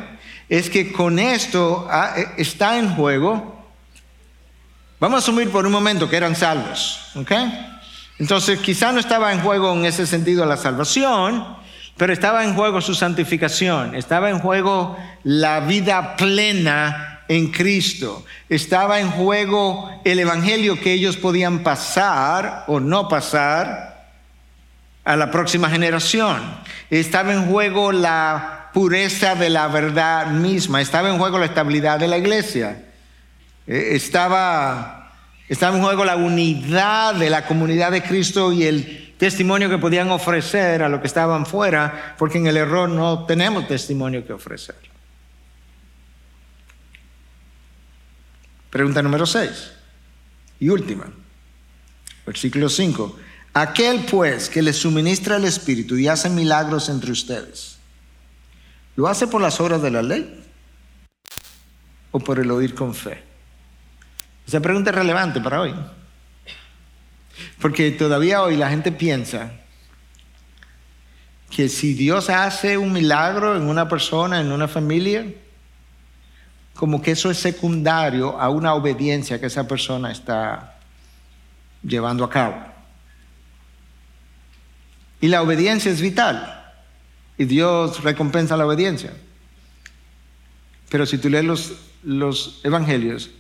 [0.48, 3.60] es que con esto ah, eh, está en juego,
[5.00, 7.32] vamos a asumir por un momento que eran salvos, ¿ok?
[8.20, 11.60] Entonces quizá no estaba en juego en ese sentido la salvación,
[11.96, 19.00] pero estaba en juego su santificación, estaba en juego la vida plena en Cristo, estaba
[19.00, 24.08] en juego el evangelio que ellos podían pasar o no pasar
[25.04, 26.40] a la próxima generación,
[26.90, 32.08] estaba en juego la pureza de la verdad misma, estaba en juego la estabilidad de
[32.08, 32.84] la iglesia,
[33.66, 35.12] eh, estaba,
[35.48, 40.10] estaba en juego la unidad de la comunidad de Cristo y el testimonio que podían
[40.10, 44.74] ofrecer a los que estaban fuera, porque en el error no tenemos testimonio que ofrecer.
[48.68, 49.74] Pregunta número 6
[50.58, 51.04] y última,
[52.26, 53.16] versículo 5.
[53.54, 57.78] Aquel pues que les suministra el Espíritu y hace milagros entre ustedes
[58.96, 60.44] ¿Lo hace por las obras de la ley
[62.10, 63.22] o por el oír con fe?
[64.48, 65.72] Esa pregunta es relevante para hoy.
[67.62, 69.52] Porque todavía hoy la gente piensa
[71.48, 75.32] que si Dios hace un milagro en una persona, en una familia,
[76.74, 80.80] como que eso es secundario a una obediencia que esa persona está
[81.84, 82.56] llevando a cabo.
[85.20, 86.64] Y la obediencia es vital.
[87.38, 89.12] Y Dios recompensa la obediencia.
[90.88, 93.30] Pero si tú lees los, los evangelios,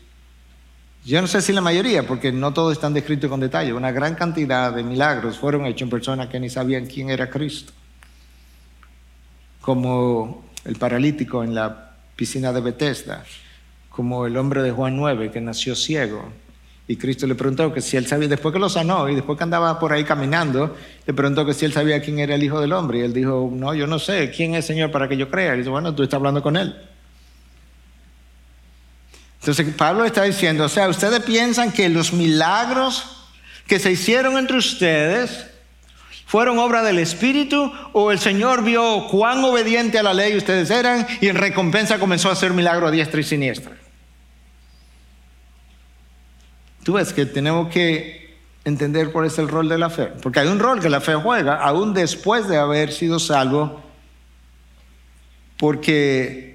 [1.04, 4.14] yo no sé si la mayoría, porque no todos están descritos con detalle, una gran
[4.14, 7.72] cantidad de milagros fueron hechos en personas que ni sabían quién era Cristo
[9.62, 13.24] como el paralítico en la piscina de Bethesda,
[13.88, 16.30] como el hombre de Juan 9 que nació ciego.
[16.88, 19.44] Y Cristo le preguntó que si él sabía, después que lo sanó y después que
[19.44, 22.72] andaba por ahí caminando, le preguntó que si él sabía quién era el Hijo del
[22.72, 22.98] Hombre.
[22.98, 25.54] Y él dijo, no, yo no sé, ¿quién es Señor para que yo crea?
[25.54, 26.74] Y dice, bueno, tú estás hablando con él.
[29.42, 33.28] Entonces Pablo está diciendo, o sea, ustedes piensan que los milagros
[33.66, 35.52] que se hicieron entre ustedes
[36.32, 41.06] ¿Fueron obra del Espíritu o el Señor vio cuán obediente a la ley ustedes eran
[41.20, 43.76] y en recompensa comenzó a hacer milagro a diestra y siniestra?
[46.84, 50.48] Tú ves que tenemos que entender cuál es el rol de la fe, porque hay
[50.48, 53.82] un rol que la fe juega aún después de haber sido salvo,
[55.58, 56.51] porque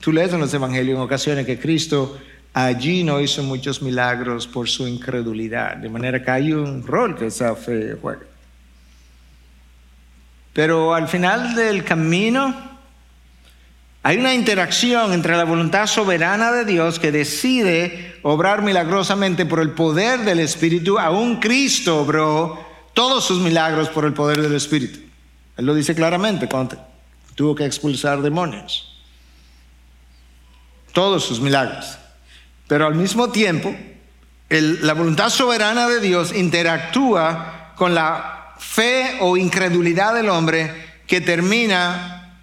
[0.00, 2.18] tú lees en los evangelios en ocasiones que Cristo
[2.52, 7.26] allí no hizo muchos milagros por su incredulidad, de manera que hay un rol que
[7.26, 8.22] esa fe juega.
[10.52, 12.70] Pero al final del camino
[14.02, 19.70] hay una interacción entre la voluntad soberana de Dios que decide obrar milagrosamente por el
[19.70, 20.98] poder del Espíritu.
[20.98, 22.58] Aún Cristo obró
[22.94, 24.98] todos sus milagros por el poder del Espíritu.
[25.56, 26.76] Él lo dice claramente cuando
[27.34, 28.89] tuvo que expulsar demonios.
[30.92, 31.98] Todos sus milagros.
[32.66, 33.74] Pero al mismo tiempo,
[34.48, 40.72] la voluntad soberana de Dios interactúa con la fe o incredulidad del hombre
[41.06, 42.36] que termina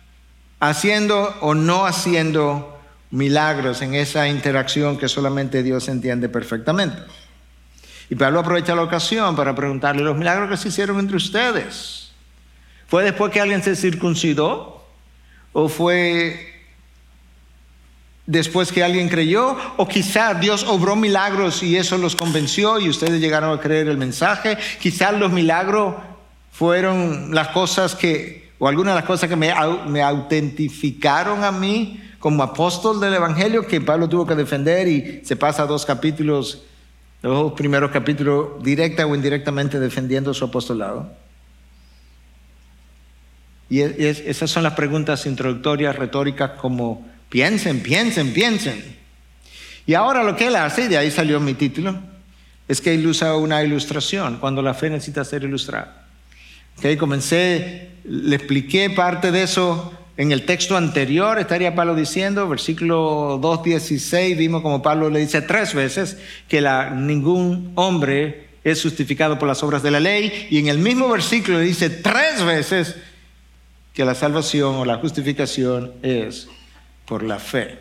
[0.60, 2.80] haciendo o no haciendo
[3.12, 6.98] milagros en esa interacción que solamente Dios entiende perfectamente.
[8.10, 12.12] Y Pablo aprovecha la ocasión para preguntarle los milagros que se hicieron entre ustedes.
[12.88, 14.86] ¿Fue después que alguien se circuncidó?
[15.52, 16.57] ¿O fue
[18.28, 23.20] después que alguien creyó, o quizá Dios obró milagros y eso los convenció y ustedes
[23.20, 24.58] llegaron a creer el mensaje.
[24.80, 25.96] Quizás los milagros
[26.52, 29.54] fueron las cosas que, o algunas de las cosas que me,
[29.88, 35.38] me autentificaron a mí como apóstol del Evangelio que Pablo tuvo que defender y se
[35.38, 36.64] pasa dos capítulos,
[37.22, 41.12] los dos primeros capítulos, directa o indirectamente defendiendo su apostolado.
[43.70, 48.98] Y esas son las preguntas introductorias, retóricas, como Piensen, piensen, piensen.
[49.86, 51.98] Y ahora lo que él hace, y de ahí salió mi título,
[52.68, 56.06] es que él usa una ilustración cuando la fe necesita ser ilustrada.
[56.78, 63.40] Okay, comencé, le expliqué parte de eso en el texto anterior, estaría Pablo diciendo, versículo
[63.40, 66.62] 2.16, vimos como Pablo le dice tres veces que
[66.96, 71.60] ningún hombre es justificado por las obras de la ley, y en el mismo versículo
[71.60, 72.96] le dice tres veces
[73.94, 76.48] que la salvación o la justificación es
[77.08, 77.80] por la fe.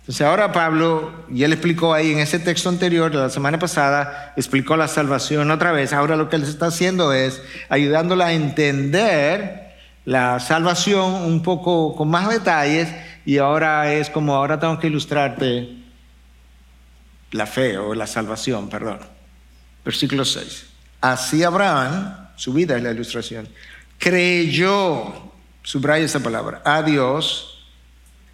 [0.00, 4.76] Entonces ahora Pablo, y él explicó ahí en ese texto anterior, la semana pasada, explicó
[4.76, 5.92] la salvación otra vez.
[5.92, 12.08] Ahora lo que él está haciendo es ayudándola a entender la salvación un poco con
[12.08, 12.88] más detalles
[13.24, 15.74] y ahora es como, ahora tengo que ilustrarte
[17.32, 19.00] la fe o la salvación, perdón.
[19.84, 20.66] Versículo 6.
[21.00, 23.48] Así Abraham, su vida es la ilustración,
[23.98, 25.32] creyó,
[25.64, 27.55] subraya esa palabra, a Dios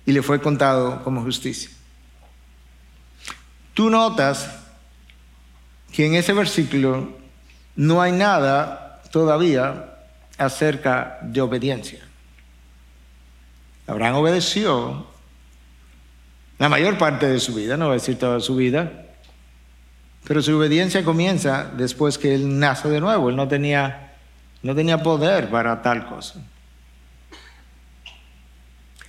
[0.05, 1.71] y le fue contado como justicia.
[3.75, 4.49] Tú notas
[5.93, 7.11] que en ese versículo
[7.77, 9.97] no hay nada todavía
[10.39, 12.01] acerca de obediencia.
[13.87, 15.07] Abraham obedeció
[16.59, 19.03] la mayor parte de su vida, no voy a decir toda su vida,
[20.25, 23.29] pero su obediencia comienza después que él nace de nuevo.
[23.29, 24.13] Él no tenía,
[24.63, 26.41] no tenía poder para tal cosa.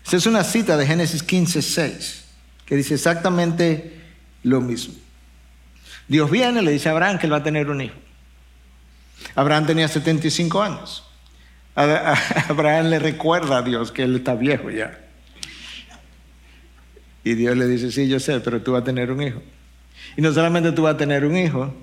[0.04, 2.24] Esta es una cita de Génesis 15, 6,
[2.66, 4.02] que dice exactamente
[4.44, 4.96] lo mismo.
[6.08, 7.96] Dios viene y le dice a Abraham que él va a tener un hijo.
[9.36, 11.04] Abraham tenía 75 años.
[11.76, 15.00] Abraham le recuerda a Dios que él está viejo ya.
[17.24, 19.42] Y Dios le dice, sí, yo sé, pero tú vas a tener un hijo.
[20.18, 21.74] Y no solamente tú vas a tener un hijo,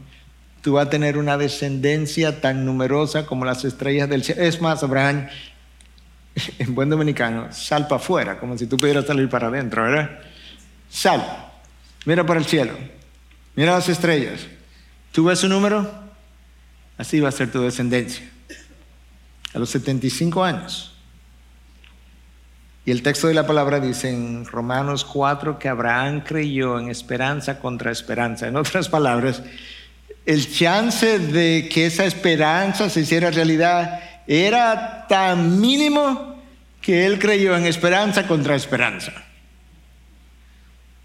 [0.60, 4.42] tú vas a tener una descendencia tan numerosa como las estrellas del cielo.
[4.42, 5.28] Es más, Abraham
[6.58, 10.20] en buen dominicano, sal para afuera, como si tú pudieras salir para adentro, ¿verdad?
[10.88, 11.24] Sal,
[12.04, 12.72] mira para el cielo,
[13.54, 14.46] mira las estrellas.
[15.12, 15.90] ¿Tú ves su número?
[16.96, 18.28] Así va a ser tu descendencia.
[19.54, 20.94] A los 75 años.
[22.84, 27.58] Y el texto de la palabra dice en Romanos 4 que Abraham creyó en esperanza
[27.58, 28.48] contra esperanza.
[28.48, 29.42] En otras palabras,
[30.24, 34.00] el chance de que esa esperanza se hiciera realidad
[34.30, 36.40] era tan mínimo
[36.80, 39.12] que él creyó en esperanza contra esperanza.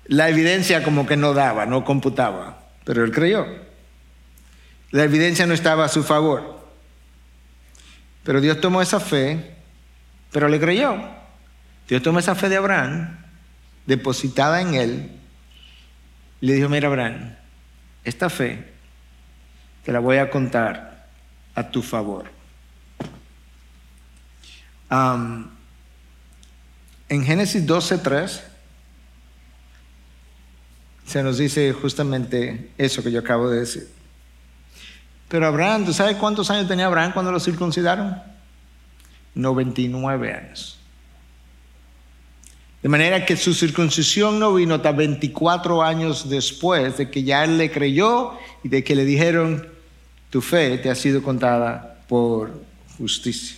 [0.06, 3.48] La evidencia como que no daba, no computaba, pero él creyó.
[4.92, 6.64] La evidencia no estaba a su favor.
[8.24, 9.56] Pero Dios tomó esa fe,
[10.32, 10.96] pero le creyó.
[11.90, 13.18] Dios tomó esa fe de Abraham,
[13.88, 15.12] depositada en él,
[16.42, 17.36] y le dijo, mira Abraham,
[18.04, 18.72] esta fe
[19.84, 21.08] te la voy a contar
[21.56, 22.35] a tu favor.
[24.90, 25.50] En
[27.10, 28.42] Génesis 12.3
[31.06, 33.88] se nos dice justamente eso que yo acabo de decir.
[35.28, 38.22] Pero Abraham, ¿tú sabes cuántos años tenía Abraham cuando lo circuncidaron?
[39.34, 40.80] 99 años.
[42.82, 47.58] De manera que su circuncisión no vino hasta 24 años después de que ya él
[47.58, 49.68] le creyó y de que le dijeron,
[50.30, 52.62] tu fe te ha sido contada por
[52.98, 53.58] justicia.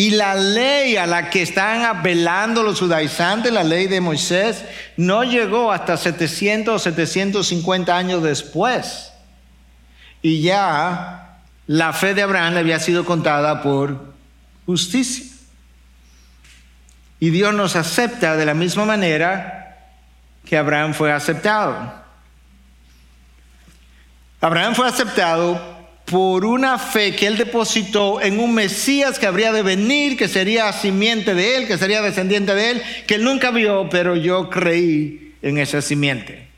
[0.00, 4.64] Y la ley a la que están apelando los judaizantes, la ley de Moisés,
[4.96, 9.12] no llegó hasta 700 o 750 años después.
[10.22, 14.14] Y ya la fe de Abraham había sido contada por
[14.64, 15.26] justicia.
[17.18, 19.86] Y Dios nos acepta de la misma manera
[20.46, 21.92] que Abraham fue aceptado.
[24.40, 25.79] Abraham fue aceptado
[26.10, 30.72] por una fe que él depositó en un Mesías que habría de venir, que sería
[30.72, 35.34] simiente de él, que sería descendiente de él, que él nunca vio, pero yo creí
[35.40, 36.48] en esa simiente.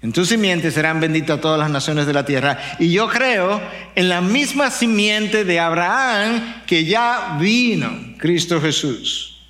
[0.00, 2.58] En tu simiente serán benditas todas las naciones de la tierra.
[2.78, 3.60] Y yo creo
[3.94, 9.44] en la misma simiente de Abraham que ya vino, Cristo Jesús.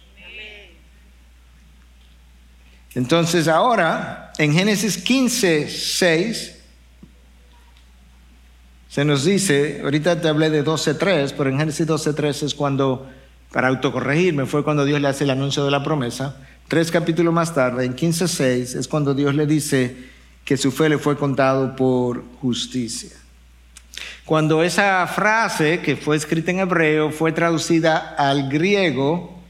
[2.94, 6.55] Entonces ahora, en Génesis 15, 6,
[8.96, 13.06] se nos dice, ahorita te hablé de 12.3, pero en Génesis 12.3 es cuando,
[13.52, 16.36] para autocorregirme, fue cuando Dios le hace el anuncio de la promesa.
[16.66, 19.94] Tres capítulos más tarde, en 15.6, es cuando Dios le dice
[20.46, 23.10] que su fe le fue contado por justicia.
[24.24, 29.42] Cuando esa frase que fue escrita en hebreo fue traducida al griego,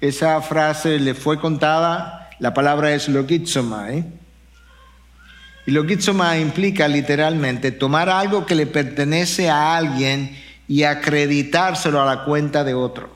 [0.00, 4.04] esa frase le fue contada la palabra es logizomai.
[5.68, 10.34] Y logizomai implica literalmente tomar algo que le pertenece a alguien
[10.66, 13.14] y acreditárselo a la cuenta de otro.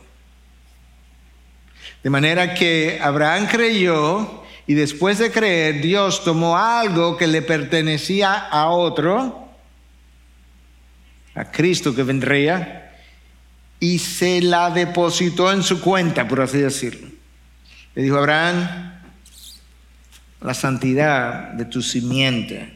[2.03, 8.35] De manera que Abraham creyó y después de creer Dios tomó algo que le pertenecía
[8.35, 9.49] a otro,
[11.35, 12.99] a Cristo que vendría,
[13.81, 17.09] y se la depositó en su cuenta, por así decirlo.
[17.95, 18.92] Le dijo, Abraham,
[20.45, 22.73] la santidad de tu simiente.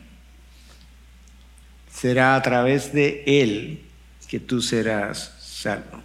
[1.92, 3.82] Será a través de él
[4.28, 6.02] que tú serás salvo.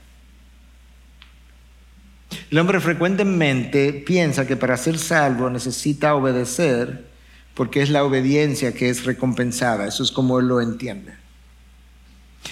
[2.49, 7.05] El hombre frecuentemente piensa que para ser salvo necesita obedecer
[7.53, 9.87] porque es la obediencia que es recompensada.
[9.87, 11.13] Eso es como él lo entiende.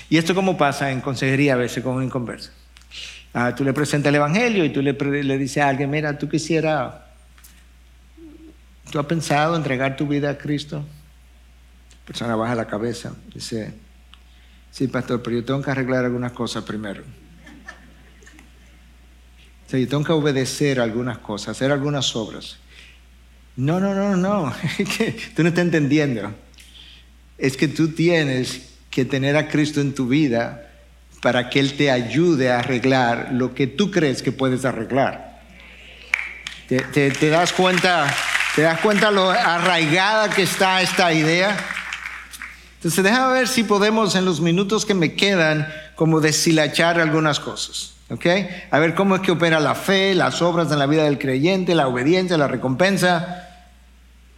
[0.10, 2.52] Y esto como pasa en consejería a veces con un inconverso.
[3.34, 6.28] Ah, tú le presentas el Evangelio y tú le, le dices a alguien, mira, tú
[6.28, 6.94] quisieras
[8.90, 10.78] ¿Tú has pensado entregar tu vida a Cristo?
[10.78, 13.74] La persona baja la cabeza, dice,
[14.72, 17.04] sí, pastor, pero yo tengo que arreglar algunas cosas primero.
[19.68, 22.58] O sea, yo tengo que obedecer algunas cosas, hacer algunas obras.
[23.56, 24.52] No, no, no, no,
[25.36, 26.34] tú no estás entendiendo.
[27.38, 30.68] Es que tú tienes que tener a Cristo en tu vida
[31.22, 35.44] para que Él te ayude a arreglar lo que tú crees que puedes arreglar.
[36.68, 36.82] ¿Te,
[37.12, 38.12] te das cuenta?
[38.60, 41.56] ¿Te das cuenta lo arraigada que está esta idea?
[42.76, 47.94] Entonces déjame ver si podemos en los minutos que me quedan como deshilachar algunas cosas.
[48.10, 48.26] ¿Ok?
[48.70, 51.74] A ver cómo es que opera la fe, las obras en la vida del creyente,
[51.74, 53.48] la obediencia, la recompensa.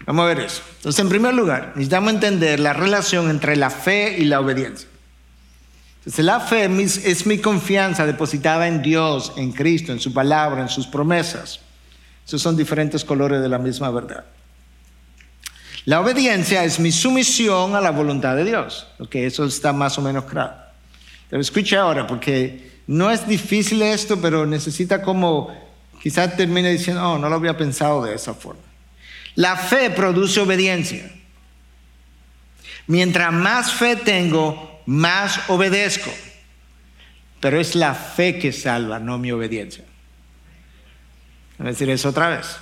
[0.05, 0.61] Vamos a ver eso.
[0.75, 4.87] Entonces, en primer lugar, necesitamos entender la relación entre la fe y la obediencia.
[5.97, 6.69] Entonces, la fe
[7.05, 11.61] es mi confianza depositada en Dios, en Cristo, en su palabra, en sus promesas.
[12.31, 14.23] Esos son diferentes colores de la misma verdad.
[15.83, 18.87] La obediencia es mi sumisión a la voluntad de Dios.
[18.99, 20.53] Ok, eso está más o menos claro.
[21.29, 25.53] Pero escuche ahora, porque no es difícil esto, pero necesita como,
[26.01, 28.61] quizás termine diciendo, oh, no lo había pensado de esa forma.
[29.35, 31.11] La fe produce obediencia.
[32.87, 36.13] Mientras más fe tengo, más obedezco.
[37.41, 39.83] Pero es la fe que salva, no mi obediencia.
[41.61, 42.57] Voy a decir eso otra vez.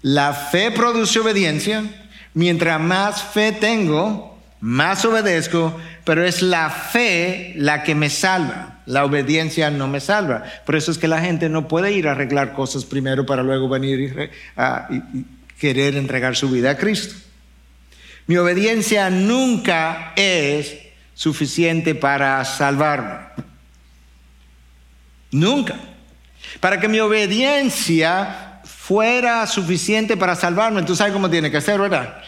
[0.00, 1.84] La fe produce obediencia.
[2.32, 8.80] Mientras más fe tengo, más obedezco, pero es la fe la que me salva.
[8.86, 10.44] La obediencia no me salva.
[10.64, 13.68] Por eso es que la gente no puede ir a arreglar cosas primero para luego
[13.68, 15.24] venir y,
[15.58, 17.14] querer entregar su vida a Cristo.
[18.26, 20.78] Mi obediencia nunca es
[21.12, 23.26] suficiente para salvarme.
[25.32, 25.95] Nunca.
[26.60, 32.18] Para que mi obediencia fuera suficiente para salvarme, tú sabes cómo tiene que ser, ¿verdad?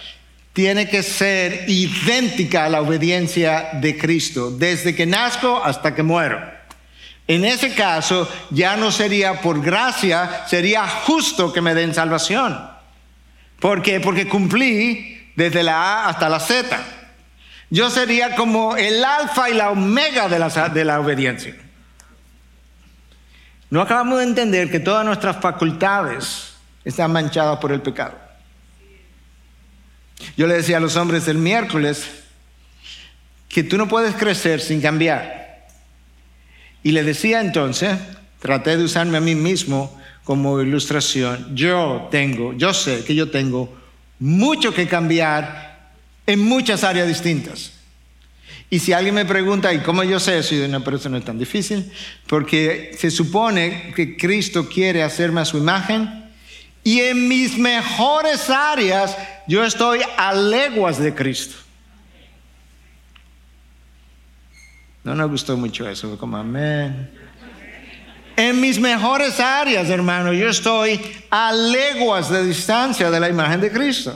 [0.53, 6.41] Tiene que ser idéntica a la obediencia de Cristo, desde que nazco hasta que muero.
[7.29, 12.59] En ese caso, ya no sería por gracia, sería justo que me den salvación.
[13.61, 14.01] ¿Por qué?
[14.01, 16.77] Porque cumplí desde la A hasta la Z.
[17.71, 21.55] Yo sería como el alfa y la omega de la, de la obediencia.
[23.71, 26.55] No acabamos de entender que todas nuestras facultades
[26.85, 28.17] están manchadas por el pecado.
[30.37, 32.07] Yo le decía a los hombres el miércoles
[33.49, 35.67] que tú no puedes crecer sin cambiar.
[36.83, 37.99] Y le decía entonces,
[38.39, 43.75] traté de usarme a mí mismo como ilustración, yo tengo, yo sé que yo tengo
[44.19, 45.93] mucho que cambiar
[46.27, 47.78] en muchas áreas distintas.
[48.71, 50.55] Y si alguien me pregunta, ¿y cómo yo sé eso?
[50.55, 51.91] Yo no, pero eso no es tan difícil,
[52.27, 56.27] porque se supone que Cristo quiere hacerme a su imagen
[56.85, 59.17] y en mis mejores áreas
[59.47, 61.57] yo estoy a leguas de Cristo.
[65.05, 67.11] No nos gustó mucho eso, como amén.
[68.37, 71.01] En mis mejores áreas, hermano, yo estoy
[71.31, 74.15] a leguas de distancia de la imagen de Cristo.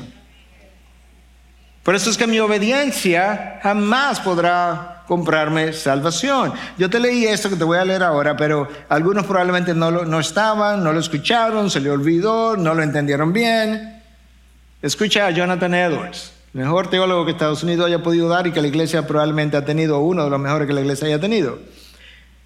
[1.82, 6.52] Por eso es que mi obediencia jamás podrá comprarme salvación.
[6.78, 10.20] Yo te leí esto que te voy a leer ahora, pero algunos probablemente no, no
[10.20, 14.00] estaban, no lo escucharon, se le olvidó, no lo entendieron bien.
[14.80, 18.68] Escucha a Jonathan Edwards, mejor teólogo que Estados Unidos haya podido dar y que la
[18.68, 21.58] iglesia probablemente ha tenido, uno de los mejores que la iglesia haya tenido.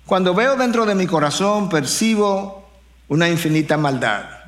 [0.07, 2.71] Cuando veo dentro de mi corazón, percibo
[3.09, 4.46] una infinita maldad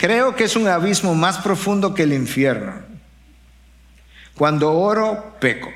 [0.00, 2.72] Creo que es un abismo más profundo que el infierno.
[4.34, 5.70] Cuando oro, peco.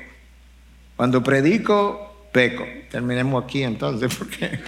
[0.95, 2.65] Cuando predico, peco.
[2.89, 4.59] Terminemos aquí entonces, porque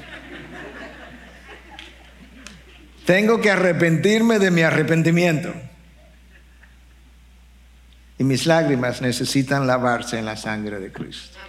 [3.04, 5.52] tengo que arrepentirme de mi arrepentimiento.
[8.20, 11.40] Y mis lágrimas necesitan lavarse en la sangre de Cristo.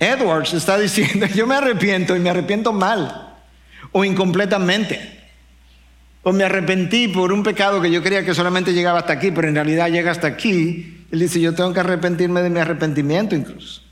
[0.00, 3.36] Edwards está diciendo, yo me arrepiento y me arrepiento mal
[3.92, 5.21] o incompletamente.
[6.22, 9.48] O me arrepentí por un pecado que yo creía que solamente llegaba hasta aquí, pero
[9.48, 11.04] en realidad llega hasta aquí.
[11.10, 13.82] Él dice, yo tengo que arrepentirme de mi arrepentimiento incluso.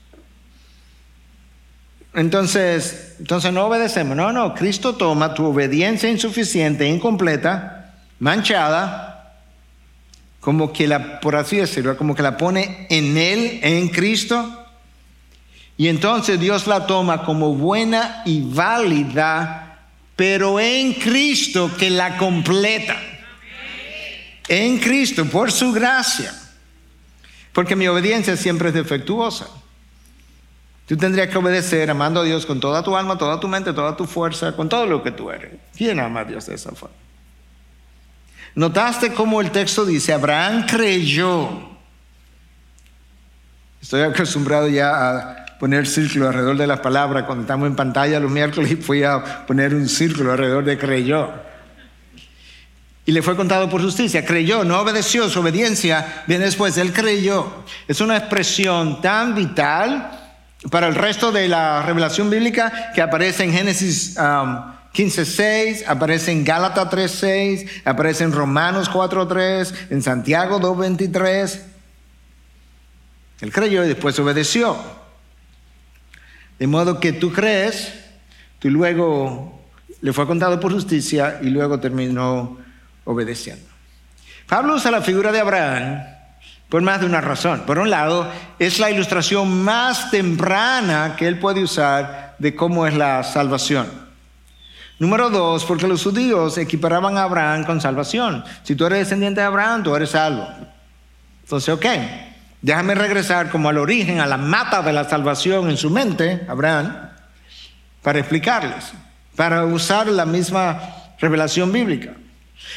[2.13, 4.15] Entonces, entonces no obedecemos.
[4.15, 9.11] No, no, Cristo toma tu obediencia insuficiente, incompleta, manchada,
[10.39, 14.65] como que la, por así decirlo, como que la pone en Él, en Cristo.
[15.77, 19.70] Y entonces Dios la toma como buena y válida
[20.15, 22.97] pero en Cristo que la completa.
[24.47, 26.33] En Cristo, por su gracia.
[27.53, 29.47] Porque mi obediencia siempre es defectuosa.
[30.87, 33.95] Tú tendrías que obedecer amando a Dios con toda tu alma, toda tu mente, toda
[33.95, 35.53] tu fuerza, con todo lo que tú eres.
[35.75, 36.95] ¿Quién ama a Dios de esa forma?
[38.55, 41.69] ¿Notaste cómo el texto dice, Abraham creyó?
[43.81, 47.25] Estoy acostumbrado ya a poner círculo alrededor de las palabras.
[47.25, 51.29] Cuando estamos en pantalla los miércoles fui a poner un círculo alrededor de creyó.
[53.05, 54.25] Y le fue contado por justicia.
[54.25, 55.29] Creyó, no obedeció.
[55.29, 56.77] Su obediencia viene después.
[56.77, 57.63] Él creyó.
[57.87, 60.09] Es una expresión tan vital
[60.71, 66.43] para el resto de la revelación bíblica que aparece en Génesis 15.6, um, aparece en
[66.43, 71.61] Gálatas 3.6, aparece en Romanos 4.3, en Santiago 2.23.
[73.41, 75.00] Él creyó y después obedeció.
[76.61, 77.91] De modo que tú crees,
[78.59, 79.63] tú luego
[79.99, 82.59] le fue contado por justicia y luego terminó
[83.03, 83.65] obedeciendo.
[84.47, 86.03] Pablo usa la figura de Abraham
[86.69, 87.61] por más de una razón.
[87.65, 92.93] Por un lado, es la ilustración más temprana que él puede usar de cómo es
[92.93, 93.87] la salvación.
[94.99, 98.43] Número dos, porque los judíos equiparaban a Abraham con salvación.
[98.61, 100.47] Si tú eres descendiente de Abraham, tú eres salvo.
[101.41, 101.85] Entonces, ok,
[102.61, 107.09] Déjame regresar como al origen, a la mata de la salvación en su mente, Abraham,
[108.01, 108.91] para explicarles,
[109.35, 110.79] para usar la misma
[111.19, 112.11] revelación bíblica.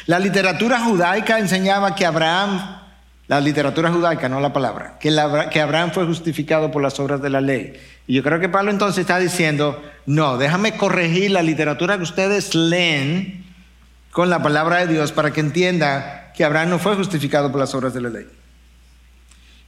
[0.07, 2.81] La literatura judaica enseñaba que Abraham
[3.27, 5.09] la literatura judaica, no la palabra, que,
[5.51, 7.73] que Abraham fue justificado por las obras de la ley.
[8.07, 12.55] Y yo creo que Pablo entonces está diciendo, no, déjame corregir la literatura que ustedes
[12.55, 13.47] leen
[14.11, 17.75] con la palabra de Dios para que entienda que Abraham no fue justificado por las
[17.75, 18.27] obras de la ley.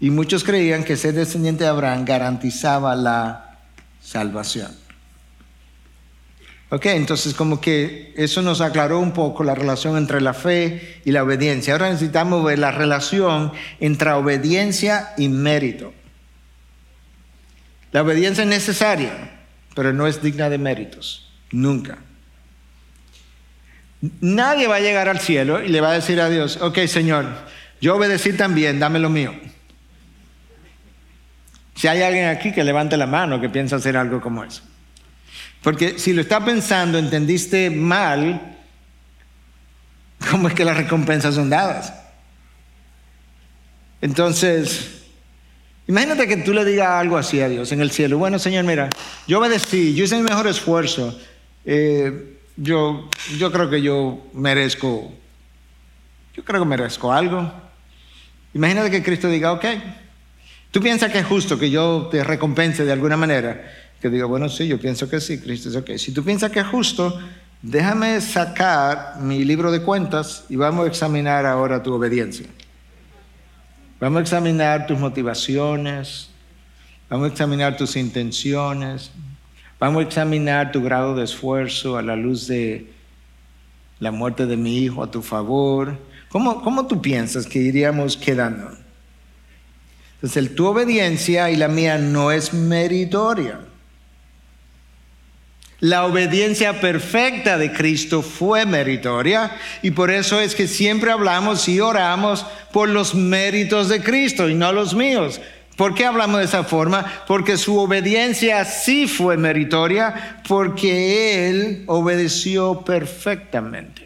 [0.00, 3.58] Y muchos creían que ser descendiente de Abraham garantizaba la
[4.00, 4.86] salvación.
[6.68, 11.12] Ok, entonces como que eso nos aclaró un poco la relación entre la fe y
[11.12, 11.72] la obediencia.
[11.72, 15.94] Ahora necesitamos ver la relación entre obediencia y mérito.
[17.92, 19.12] La obediencia es necesaria,
[19.74, 21.98] pero no es digna de méritos, nunca.
[24.20, 27.26] Nadie va a llegar al cielo y le va a decir a Dios, ok Señor,
[27.80, 29.32] yo obedecí también, dame lo mío.
[31.76, 34.62] Si hay alguien aquí que levante la mano que piensa hacer algo como eso.
[35.62, 38.56] Porque si lo está pensando, entendiste mal
[40.30, 41.92] cómo es que las recompensas son dadas.
[44.00, 45.02] Entonces,
[45.86, 48.16] imagínate que tú le digas algo así a Dios en el cielo.
[48.16, 48.88] Bueno, Señor, mira,
[49.26, 51.18] yo obedecí, yo hice mi mejor esfuerzo.
[51.64, 55.12] Eh, yo, yo creo que yo merezco,
[56.34, 57.52] yo creo que merezco algo.
[58.54, 59.64] Imagínate que Cristo diga, ok,
[60.76, 64.50] tú piensas que es justo que yo te recompense de alguna manera que diga, bueno,
[64.50, 65.92] sí, yo pienso que sí, Cristo es ok.
[65.96, 67.18] Si tú piensas que es justo,
[67.62, 72.46] déjame sacar mi libro de cuentas y vamos a examinar ahora tu obediencia.
[74.00, 76.28] Vamos a examinar tus motivaciones,
[77.08, 79.12] vamos a examinar tus intenciones,
[79.80, 82.92] vamos a examinar tu grado de esfuerzo a la luz de
[83.98, 85.96] la muerte de mi hijo a tu favor.
[86.28, 88.84] ¿Cómo, cómo tú piensas que iríamos quedando?
[90.16, 93.60] Entonces, tu obediencia y la mía no es meritoria.
[95.80, 101.80] La obediencia perfecta de Cristo fue meritoria y por eso es que siempre hablamos y
[101.80, 105.38] oramos por los méritos de Cristo y no los míos.
[105.76, 107.04] ¿Por qué hablamos de esa forma?
[107.28, 114.05] Porque su obediencia sí fue meritoria porque Él obedeció perfectamente.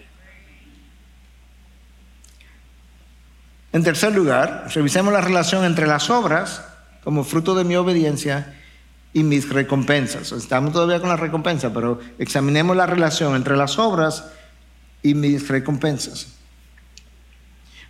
[3.73, 6.65] En tercer lugar, revisemos la relación entre las obras
[7.05, 8.57] como fruto de mi obediencia
[9.13, 10.33] y mis recompensas.
[10.33, 14.25] Estamos todavía con la recompensa, pero examinemos la relación entre las obras
[15.03, 16.29] y mis recompensas.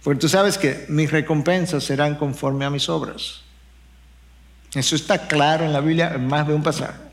[0.03, 3.43] Porque tú sabes que mis recompensas serán conforme a mis obras.
[4.75, 7.10] Eso está claro en la Biblia en más de un pasaje.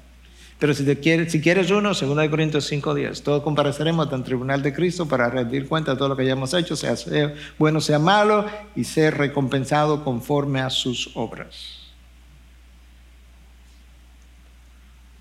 [0.60, 4.24] Pero si, te quieres, si quieres uno, 2 Corintios 5 días, todos compareceremos ante el
[4.24, 7.80] tribunal de Cristo para rendir cuenta de todo lo que hayamos hecho, sea, sea bueno,
[7.80, 8.45] sea malo,
[8.76, 11.78] y ser recompensado conforme a sus obras.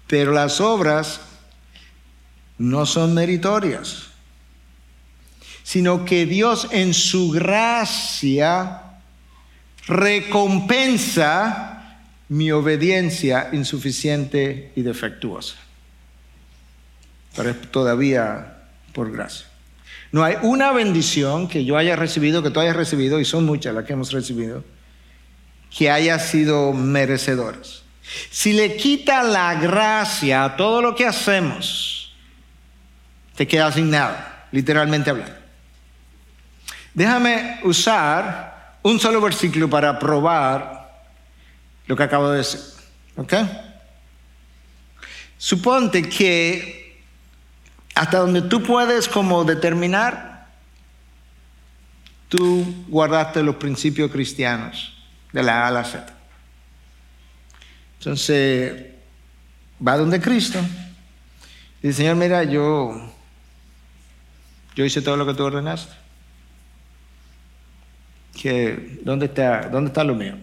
[0.07, 1.21] Pero las obras
[2.57, 4.07] no son meritorias,
[5.63, 8.83] sino que Dios en su gracia
[9.87, 11.76] recompensa
[12.29, 15.57] mi obediencia insuficiente y defectuosa.
[17.37, 18.59] Pero es todavía
[18.93, 19.47] por gracia.
[20.13, 23.75] No hay una bendición que yo haya recibido, que tú hayas recibido, y son muchas
[23.75, 24.65] las que hemos recibido,
[25.77, 27.83] que haya sido merecedoras.
[28.31, 32.15] Si le quita la gracia a todo lo que hacemos,
[33.35, 35.35] te quedas sin nada, literalmente hablando.
[36.95, 40.76] Déjame usar un solo versículo para probar
[41.87, 42.61] lo que acabo de decir.
[43.17, 43.35] ¿Ok?
[45.39, 47.03] Suponte que
[47.95, 50.49] hasta donde tú puedes como determinar,
[52.29, 54.93] tú guardaste los principios cristianos
[55.33, 56.07] de la A a la Z.
[57.99, 58.87] Entonces,
[59.87, 60.61] va donde Cristo.
[61.83, 63.13] Dice, Señor, mira, yo,
[64.75, 65.95] yo hice todo lo que tú ordenaste.
[68.41, 70.37] Que, ¿dónde está, dónde está lo mío?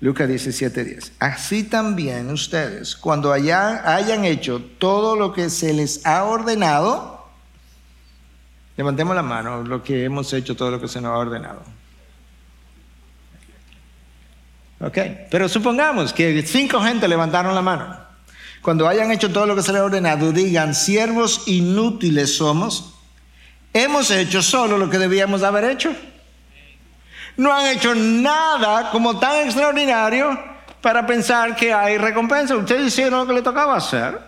[0.00, 1.12] Lucas 17, 10.
[1.18, 7.26] Así también ustedes, cuando hayan hecho todo lo que se les ha ordenado,
[8.76, 11.62] levantemos la mano, lo que hemos hecho, todo lo que se nos ha ordenado.
[14.80, 14.98] Ok,
[15.30, 17.96] pero supongamos que cinco gente levantaron la mano.
[18.62, 22.94] Cuando hayan hecho todo lo que se les ha ordenado, digan, siervos inútiles somos.
[23.72, 25.92] Hemos hecho solo lo que debíamos haber hecho.
[27.38, 30.36] No han hecho nada como tan extraordinario
[30.82, 32.56] para pensar que hay recompensa.
[32.56, 34.18] Ustedes hicieron lo que le tocaba hacer.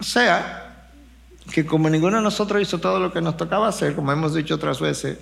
[0.00, 0.88] O sea,
[1.52, 4.56] que como ninguno de nosotros hizo todo lo que nos tocaba hacer, como hemos dicho
[4.56, 5.16] otras veces,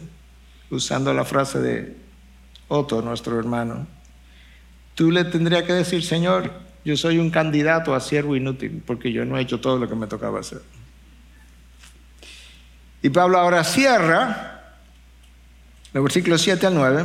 [0.70, 1.96] usando la frase de
[2.68, 3.86] Otto, nuestro hermano,
[4.94, 6.50] tú le tendrías que decir, Señor,
[6.82, 9.94] yo soy un candidato a siervo inútil porque yo no he hecho todo lo que
[9.94, 10.62] me tocaba hacer.
[13.02, 14.52] Y Pablo ahora cierra
[15.92, 17.04] los versículos 7 al 9.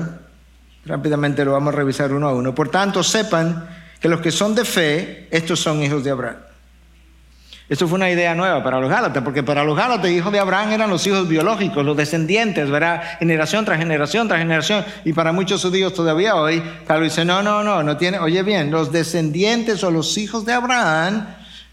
[0.85, 2.55] Rápidamente lo vamos a revisar uno a uno.
[2.55, 3.67] Por tanto, sepan
[3.99, 6.37] que los que son de fe, estos son hijos de Abraham.
[7.69, 10.71] Esto fue una idea nueva para los Gálatas, porque para los Gálatas, hijos de Abraham
[10.71, 13.01] eran los hijos biológicos, los descendientes, ¿verdad?
[13.19, 14.85] Generación tras generación tras generación.
[15.03, 18.71] Y para muchos judíos todavía hoy, Pablo dice, no, no, no, no tiene, oye bien,
[18.71, 21.27] los descendientes o los hijos de Abraham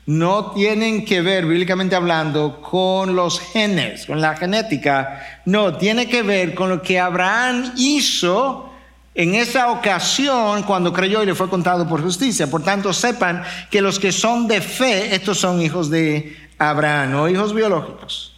[0.07, 5.41] no tienen que ver, bíblicamente hablando, con los genes, con la genética.
[5.47, 8.71] No, tiene que ver con lo que Abraham hizo
[9.15, 12.51] en esa ocasión cuando creyó y le fue contado por justicia.
[12.51, 17.29] Por tanto, sepan que los que son de fe, estos son hijos de Abraham, no
[17.29, 18.35] hijos biológicos.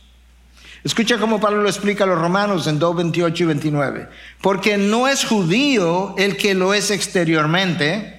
[0.84, 4.08] Escucha cómo Pablo lo explica a los romanos en 2, 28 y 29.
[4.40, 8.15] Porque no es judío el que lo es exteriormente,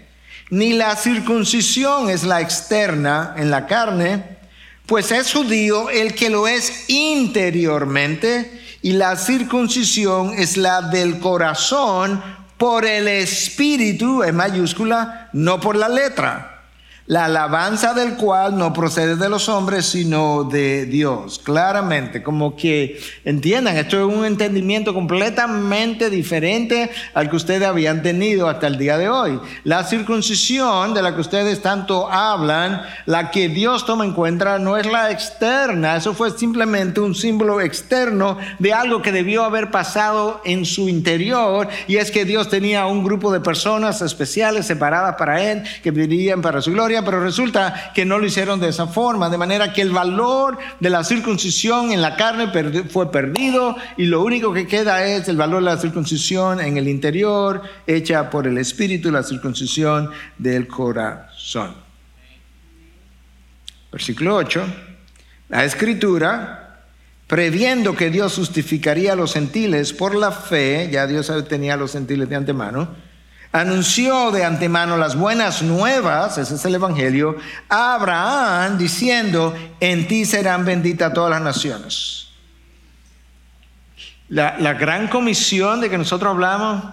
[0.49, 4.37] ni la circuncisión es la externa en la carne,
[4.85, 12.23] pues es judío el que lo es interiormente, y la circuncisión es la del corazón
[12.57, 16.56] por el Espíritu, en mayúscula, no por la letra
[17.07, 21.39] la alabanza del cual no procede de los hombres, sino de Dios.
[21.41, 28.49] Claramente, como que entiendan, esto es un entendimiento completamente diferente al que ustedes habían tenido
[28.49, 29.39] hasta el día de hoy.
[29.63, 34.75] La circuncisión de la que ustedes tanto hablan, la que Dios toma en cuenta, no
[34.75, 40.41] es la externa, eso fue simplemente un símbolo externo de algo que debió haber pasado
[40.43, 45.41] en su interior, y es que Dios tenía un grupo de personas especiales separadas para
[45.41, 49.29] Él, que vivirían para su gloria pero resulta que no lo hicieron de esa forma,
[49.29, 52.51] de manera que el valor de la circuncisión en la carne
[52.89, 56.87] fue perdido y lo único que queda es el valor de la circuncisión en el
[56.87, 61.75] interior, hecha por el Espíritu, la circuncisión del corazón.
[63.91, 64.65] Versículo 8.
[65.49, 66.83] La escritura,
[67.25, 71.93] previendo que Dios justificaría a los gentiles por la fe, ya Dios tenía a los
[71.93, 73.06] gentiles de antemano,
[73.51, 77.37] anunció de antemano las buenas nuevas, ese es el Evangelio,
[77.69, 82.27] a Abraham diciendo, en ti serán benditas todas las naciones.
[84.29, 86.83] La, gran comisión de que nosotros hablamos,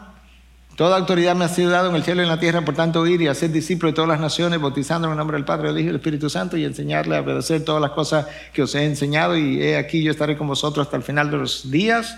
[0.76, 3.05] toda autoridad me ha sido dada en el cielo y en la tierra, por tanto
[3.07, 5.78] ir y hacer discípulos de todas las naciones, bautizando en el nombre del Padre, del
[5.78, 8.84] Hijo y del Espíritu Santo y enseñarle a obedecer todas las cosas que os he
[8.84, 12.16] enseñado y he aquí yo estaré con vosotros hasta el final de los días.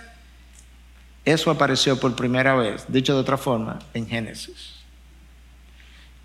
[1.26, 4.76] Eso apareció por primera vez, dicho de otra forma, en Génesis.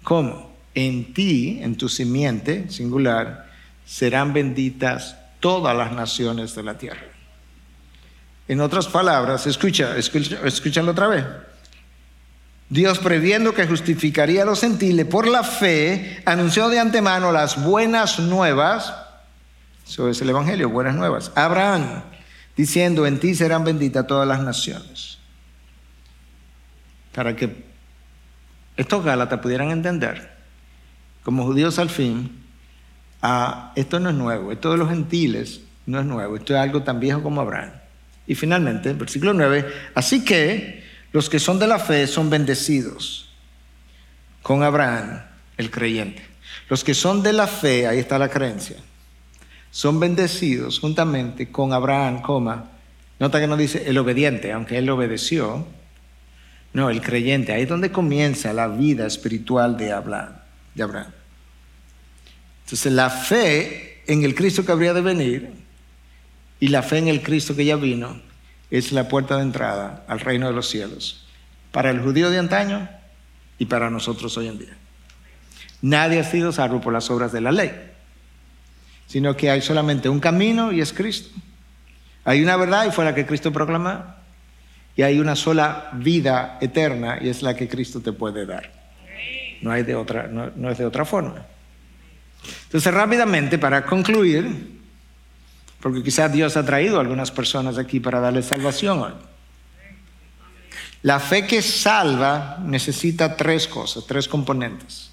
[0.03, 0.55] ¿Cómo?
[0.75, 3.49] En ti, en tu simiente singular,
[3.83, 7.01] serán benditas todas las naciones de la tierra.
[8.47, 11.25] En otras palabras, escucha, escucha escúchalo otra vez.
[12.69, 18.19] Dios, previendo que justificaría a los gentiles por la fe, anunció de antemano las buenas
[18.19, 18.93] nuevas.
[19.85, 21.31] Eso es el Evangelio, buenas nuevas.
[21.33, 22.03] Abraham,
[22.61, 25.17] diciendo, en ti serán benditas todas las naciones.
[27.11, 27.65] Para que
[28.77, 30.29] estos Gálatas pudieran entender,
[31.23, 32.39] como judíos al fin,
[33.23, 36.83] ah, esto no es nuevo, esto de los gentiles no es nuevo, esto es algo
[36.83, 37.71] tan viejo como Abraham.
[38.27, 40.83] Y finalmente, versículo 9, así que
[41.13, 43.33] los que son de la fe son bendecidos
[44.43, 45.23] con Abraham,
[45.57, 46.23] el creyente.
[46.69, 48.77] Los que son de la fe, ahí está la creencia
[49.71, 52.21] son bendecidos juntamente con Abraham.
[53.19, 55.65] Nota que no dice el obediente, aunque él obedeció.
[56.73, 57.53] No, el creyente.
[57.53, 60.33] Ahí es donde comienza la vida espiritual de Abraham.
[60.75, 61.11] De Abraham.
[62.65, 65.51] Entonces la fe en el Cristo que habría de venir
[66.59, 68.21] y la fe en el Cristo que ya vino
[68.69, 71.25] es la puerta de entrada al reino de los cielos.
[71.71, 72.89] Para el judío de antaño
[73.57, 74.77] y para nosotros hoy en día.
[75.81, 77.90] Nadie ha sido salvo por las obras de la ley
[79.11, 81.37] sino que hay solamente un camino y es Cristo.
[82.23, 84.05] Hay una verdad y fue la que Cristo proclamó.
[84.95, 88.71] Y hay una sola vida eterna y es la que Cristo te puede dar.
[89.61, 91.45] No, hay de otra, no, es de otra forma.
[92.63, 94.79] Entonces, rápidamente, para concluir,
[95.81, 99.13] porque quizás Dios ha traído a algunas personas aquí para darles salvación hoy.
[101.01, 105.10] La fe que salva necesita tres cosas, tres componentes.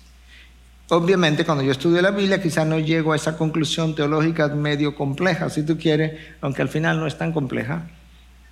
[0.90, 5.50] Obviamente, cuando yo estudio la Biblia, quizás no llego a esa conclusión teológica medio compleja,
[5.50, 7.90] si tú quieres, aunque al final no es tan compleja,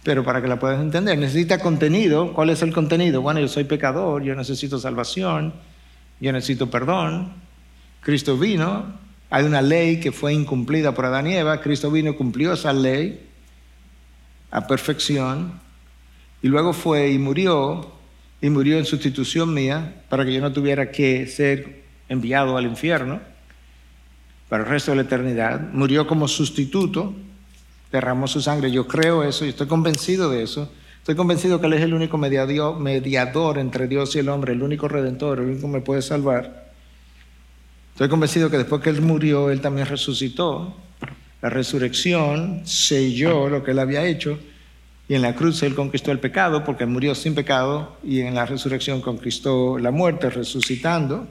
[0.04, 1.16] pero para que la puedas entender.
[1.16, 2.34] Necesita contenido.
[2.34, 3.22] ¿Cuál es el contenido?
[3.22, 5.54] Bueno, yo soy pecador, yo necesito salvación,
[6.20, 7.32] yo necesito perdón.
[8.02, 8.84] Cristo vino,
[9.30, 13.28] hay una ley que fue incumplida por Adán y Eva, Cristo vino cumplió esa ley
[14.50, 15.58] a perfección,
[16.42, 17.92] y luego fue y murió,
[18.42, 23.20] y murió en sustitución mía, para que yo no tuviera que ser enviado al infierno
[24.48, 27.14] para el resto de la eternidad, murió como sustituto
[27.90, 28.70] derramó su sangre.
[28.70, 30.70] Yo creo eso y estoy convencido de eso.
[30.98, 34.88] Estoy convencido que Él es el único mediador entre Dios y el hombre, el único
[34.88, 36.72] redentor, el único que me puede salvar.
[37.92, 40.76] Estoy convencido que después que Él murió, Él también resucitó.
[41.40, 44.38] La resurrección selló lo que Él había hecho
[45.08, 48.44] y en la cruz Él conquistó el pecado porque murió sin pecado y en la
[48.44, 51.28] resurrección conquistó la muerte resucitando,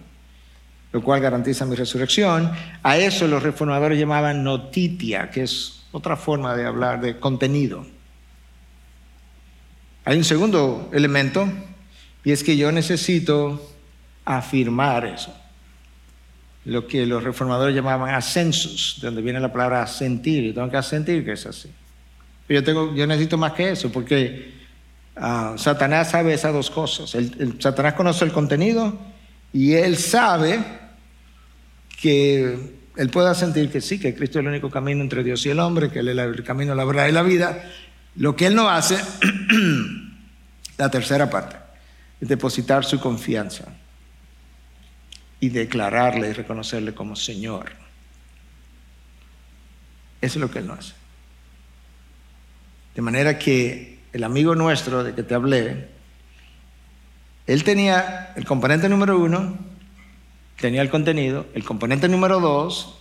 [0.95, 2.53] lo cual garantiza mi resurrección.
[2.81, 7.85] A eso los reformadores llamaban notitia, que es otra forma de hablar de contenido.
[10.05, 11.49] Hay un segundo elemento
[12.23, 13.73] y es que yo necesito
[14.23, 15.35] afirmar eso.
[16.63, 20.45] Lo que los reformadores llamaban ascensus, de donde viene la palabra asentir.
[20.45, 21.69] Y tengo que asentir que es así.
[22.47, 24.53] Pero yo, tengo, yo necesito más que eso, porque
[25.17, 27.17] ah, Satanás sabe esas dos cosas.
[27.59, 28.97] Satanás conoce el contenido
[29.51, 30.84] y él sabe
[32.05, 32.59] que
[32.97, 35.59] él puede sentir que sí, que Cristo es el único camino entre Dios y el
[35.59, 37.67] hombre, que Él es el camino, la verdad y la vida,
[38.15, 39.03] lo que él no hace,
[40.77, 41.55] la tercera parte,
[42.21, 43.65] es depositar su confianza
[45.39, 47.71] y declararle y reconocerle como Señor.
[50.21, 50.93] Eso es lo que él no hace.
[52.93, 55.89] De manera que el amigo nuestro de que te hablé,
[57.47, 59.74] él tenía el componente número uno,
[60.59, 62.97] tenía el contenido, el componente número dos,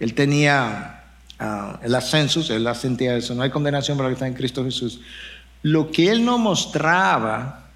[0.00, 1.04] él tenía
[1.38, 5.00] Ah, el ascenso, él asentía eso, no hay condenación para que en Cristo Jesús.
[5.62, 7.70] Lo que él no mostraba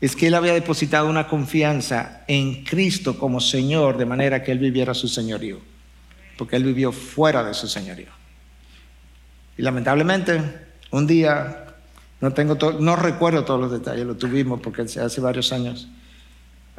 [0.00, 4.60] es que él había depositado una confianza en Cristo como Señor, de manera que él
[4.60, 5.58] viviera su señorío,
[6.36, 8.10] porque él vivió fuera de su señorío.
[9.56, 10.40] Y lamentablemente,
[10.92, 11.74] un día,
[12.20, 12.32] no,
[12.78, 15.88] no recuerdo todos los detalles, lo tuvimos porque hace varios años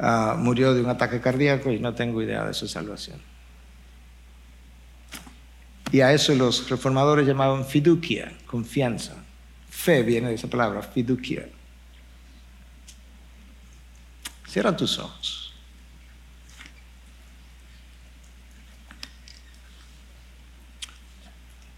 [0.00, 3.20] ah, murió de un ataque cardíaco y no tengo idea de su salvación.
[5.92, 9.14] Y a eso los reformadores llamaban fiducia, confianza.
[9.68, 11.48] Fe viene de esa palabra, fiducia.
[14.46, 15.54] Cierra tus ojos.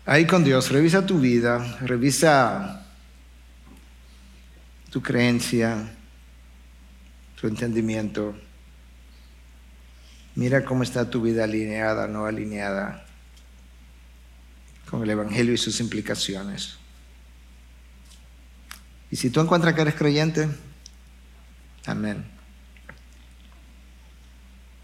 [0.05, 2.85] Ahí con Dios, revisa tu vida, revisa
[4.91, 5.91] tu creencia,
[7.43, 8.37] tu entendimiento.
[10.37, 13.05] Mira cómo está tu vida alineada, no alineada
[14.89, 16.77] con el Evangelio y sus implicaciones.
[19.11, 20.49] Y si tú encuentras que eres creyente,
[21.85, 22.25] amén.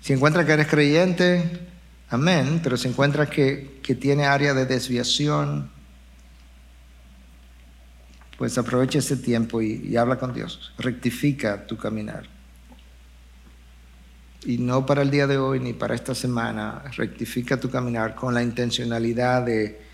[0.00, 1.60] Si encuentras que eres creyente,
[2.10, 5.70] amén, pero si encuentras que, que tiene área de desviación,
[8.36, 12.37] pues aprovecha ese tiempo y habla con Dios, rectifica tu caminar.
[14.44, 18.34] Y no para el día de hoy ni para esta semana, rectifica tu caminar con
[18.34, 19.88] la intencionalidad de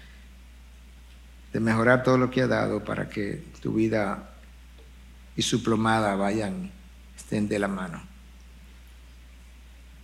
[1.55, 4.29] de mejorar todo lo que ha dado para que tu vida
[5.37, 6.73] y su plomada vayan,
[7.17, 8.03] estén de la mano.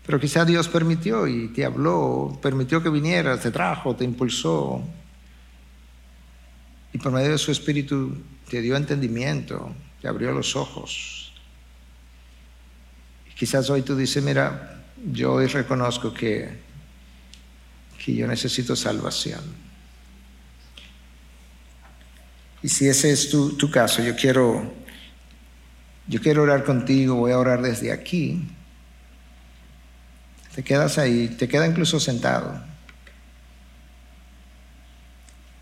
[0.07, 4.81] Pero quizá Dios permitió y te habló, permitió que vinieras, te trajo, te impulsó.
[6.93, 8.17] Y por medio de su espíritu
[8.49, 11.20] te dio entendimiento, te abrió los ojos.
[13.41, 16.59] Quizás hoy tú dices, mira, yo hoy reconozco que,
[18.05, 19.41] que yo necesito salvación.
[22.63, 24.71] Y si ese es tu, tu caso, yo quiero,
[26.07, 28.47] yo quiero orar contigo, voy a orar desde aquí.
[30.55, 32.63] Te quedas ahí, te queda incluso sentado.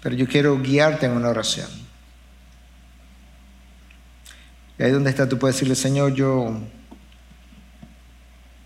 [0.03, 1.71] Pero yo quiero guiarte en una oración.
[4.81, 6.61] Y ahí donde está, tú puedes decirle, Señor, yo,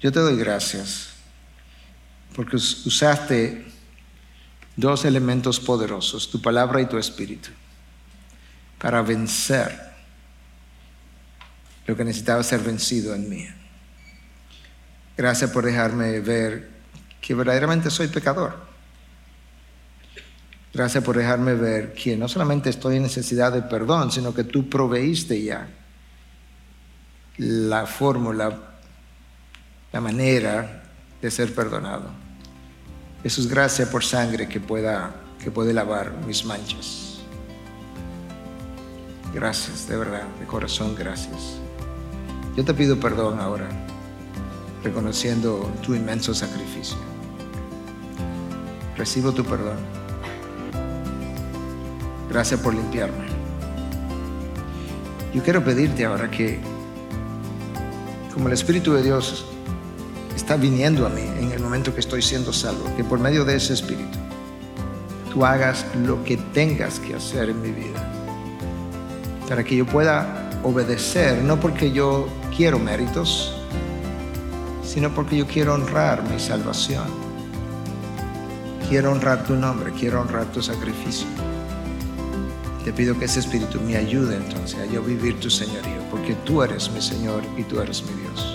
[0.03, 1.09] yo te doy gracias
[2.35, 3.65] porque usaste
[4.77, 7.51] dos elementos poderosos, tu palabra y tu espíritu
[8.79, 9.93] para vencer
[11.87, 13.47] lo que necesitaba ser vencido en mí.
[15.17, 16.71] Gracias por dejarme ver
[17.21, 18.73] que verdaderamente soy pecador.
[20.75, 24.69] Gracias por dejarme ver que no solamente estoy en necesidad de perdón, sino que tú
[24.71, 25.69] proveíste ya
[27.37, 28.72] la fórmula,
[29.93, 30.83] la manera
[31.21, 32.11] de ser perdonado.
[33.23, 37.19] Jesús, gracias por sangre que pueda que puede lavar mis manchas.
[39.35, 41.59] Gracias, de verdad, de corazón, gracias.
[42.57, 43.69] Yo te pido perdón ahora,
[44.85, 46.97] reconociendo tu inmenso sacrificio.
[48.97, 49.79] Recibo tu perdón.
[52.31, 53.27] Gracias por limpiarme.
[55.35, 56.61] Yo quiero pedirte ahora que,
[58.33, 59.47] como el Espíritu de Dios
[60.37, 63.57] está viniendo a mí en el momento que estoy siendo salvo, que por medio de
[63.57, 64.19] ese Espíritu,
[65.33, 68.01] tú hagas lo que tengas que hacer en mi vida.
[69.49, 73.55] Para que yo pueda obedecer, no porque yo quiero méritos,
[74.85, 77.05] sino porque yo quiero honrar mi salvación.
[78.89, 81.27] Quiero honrar tu nombre, quiero honrar tu sacrificio.
[82.85, 86.63] Te pido que ese espíritu me ayude entonces a yo vivir tu señorío, porque tú
[86.63, 88.52] eres mi Señor y tú eres mi Dios.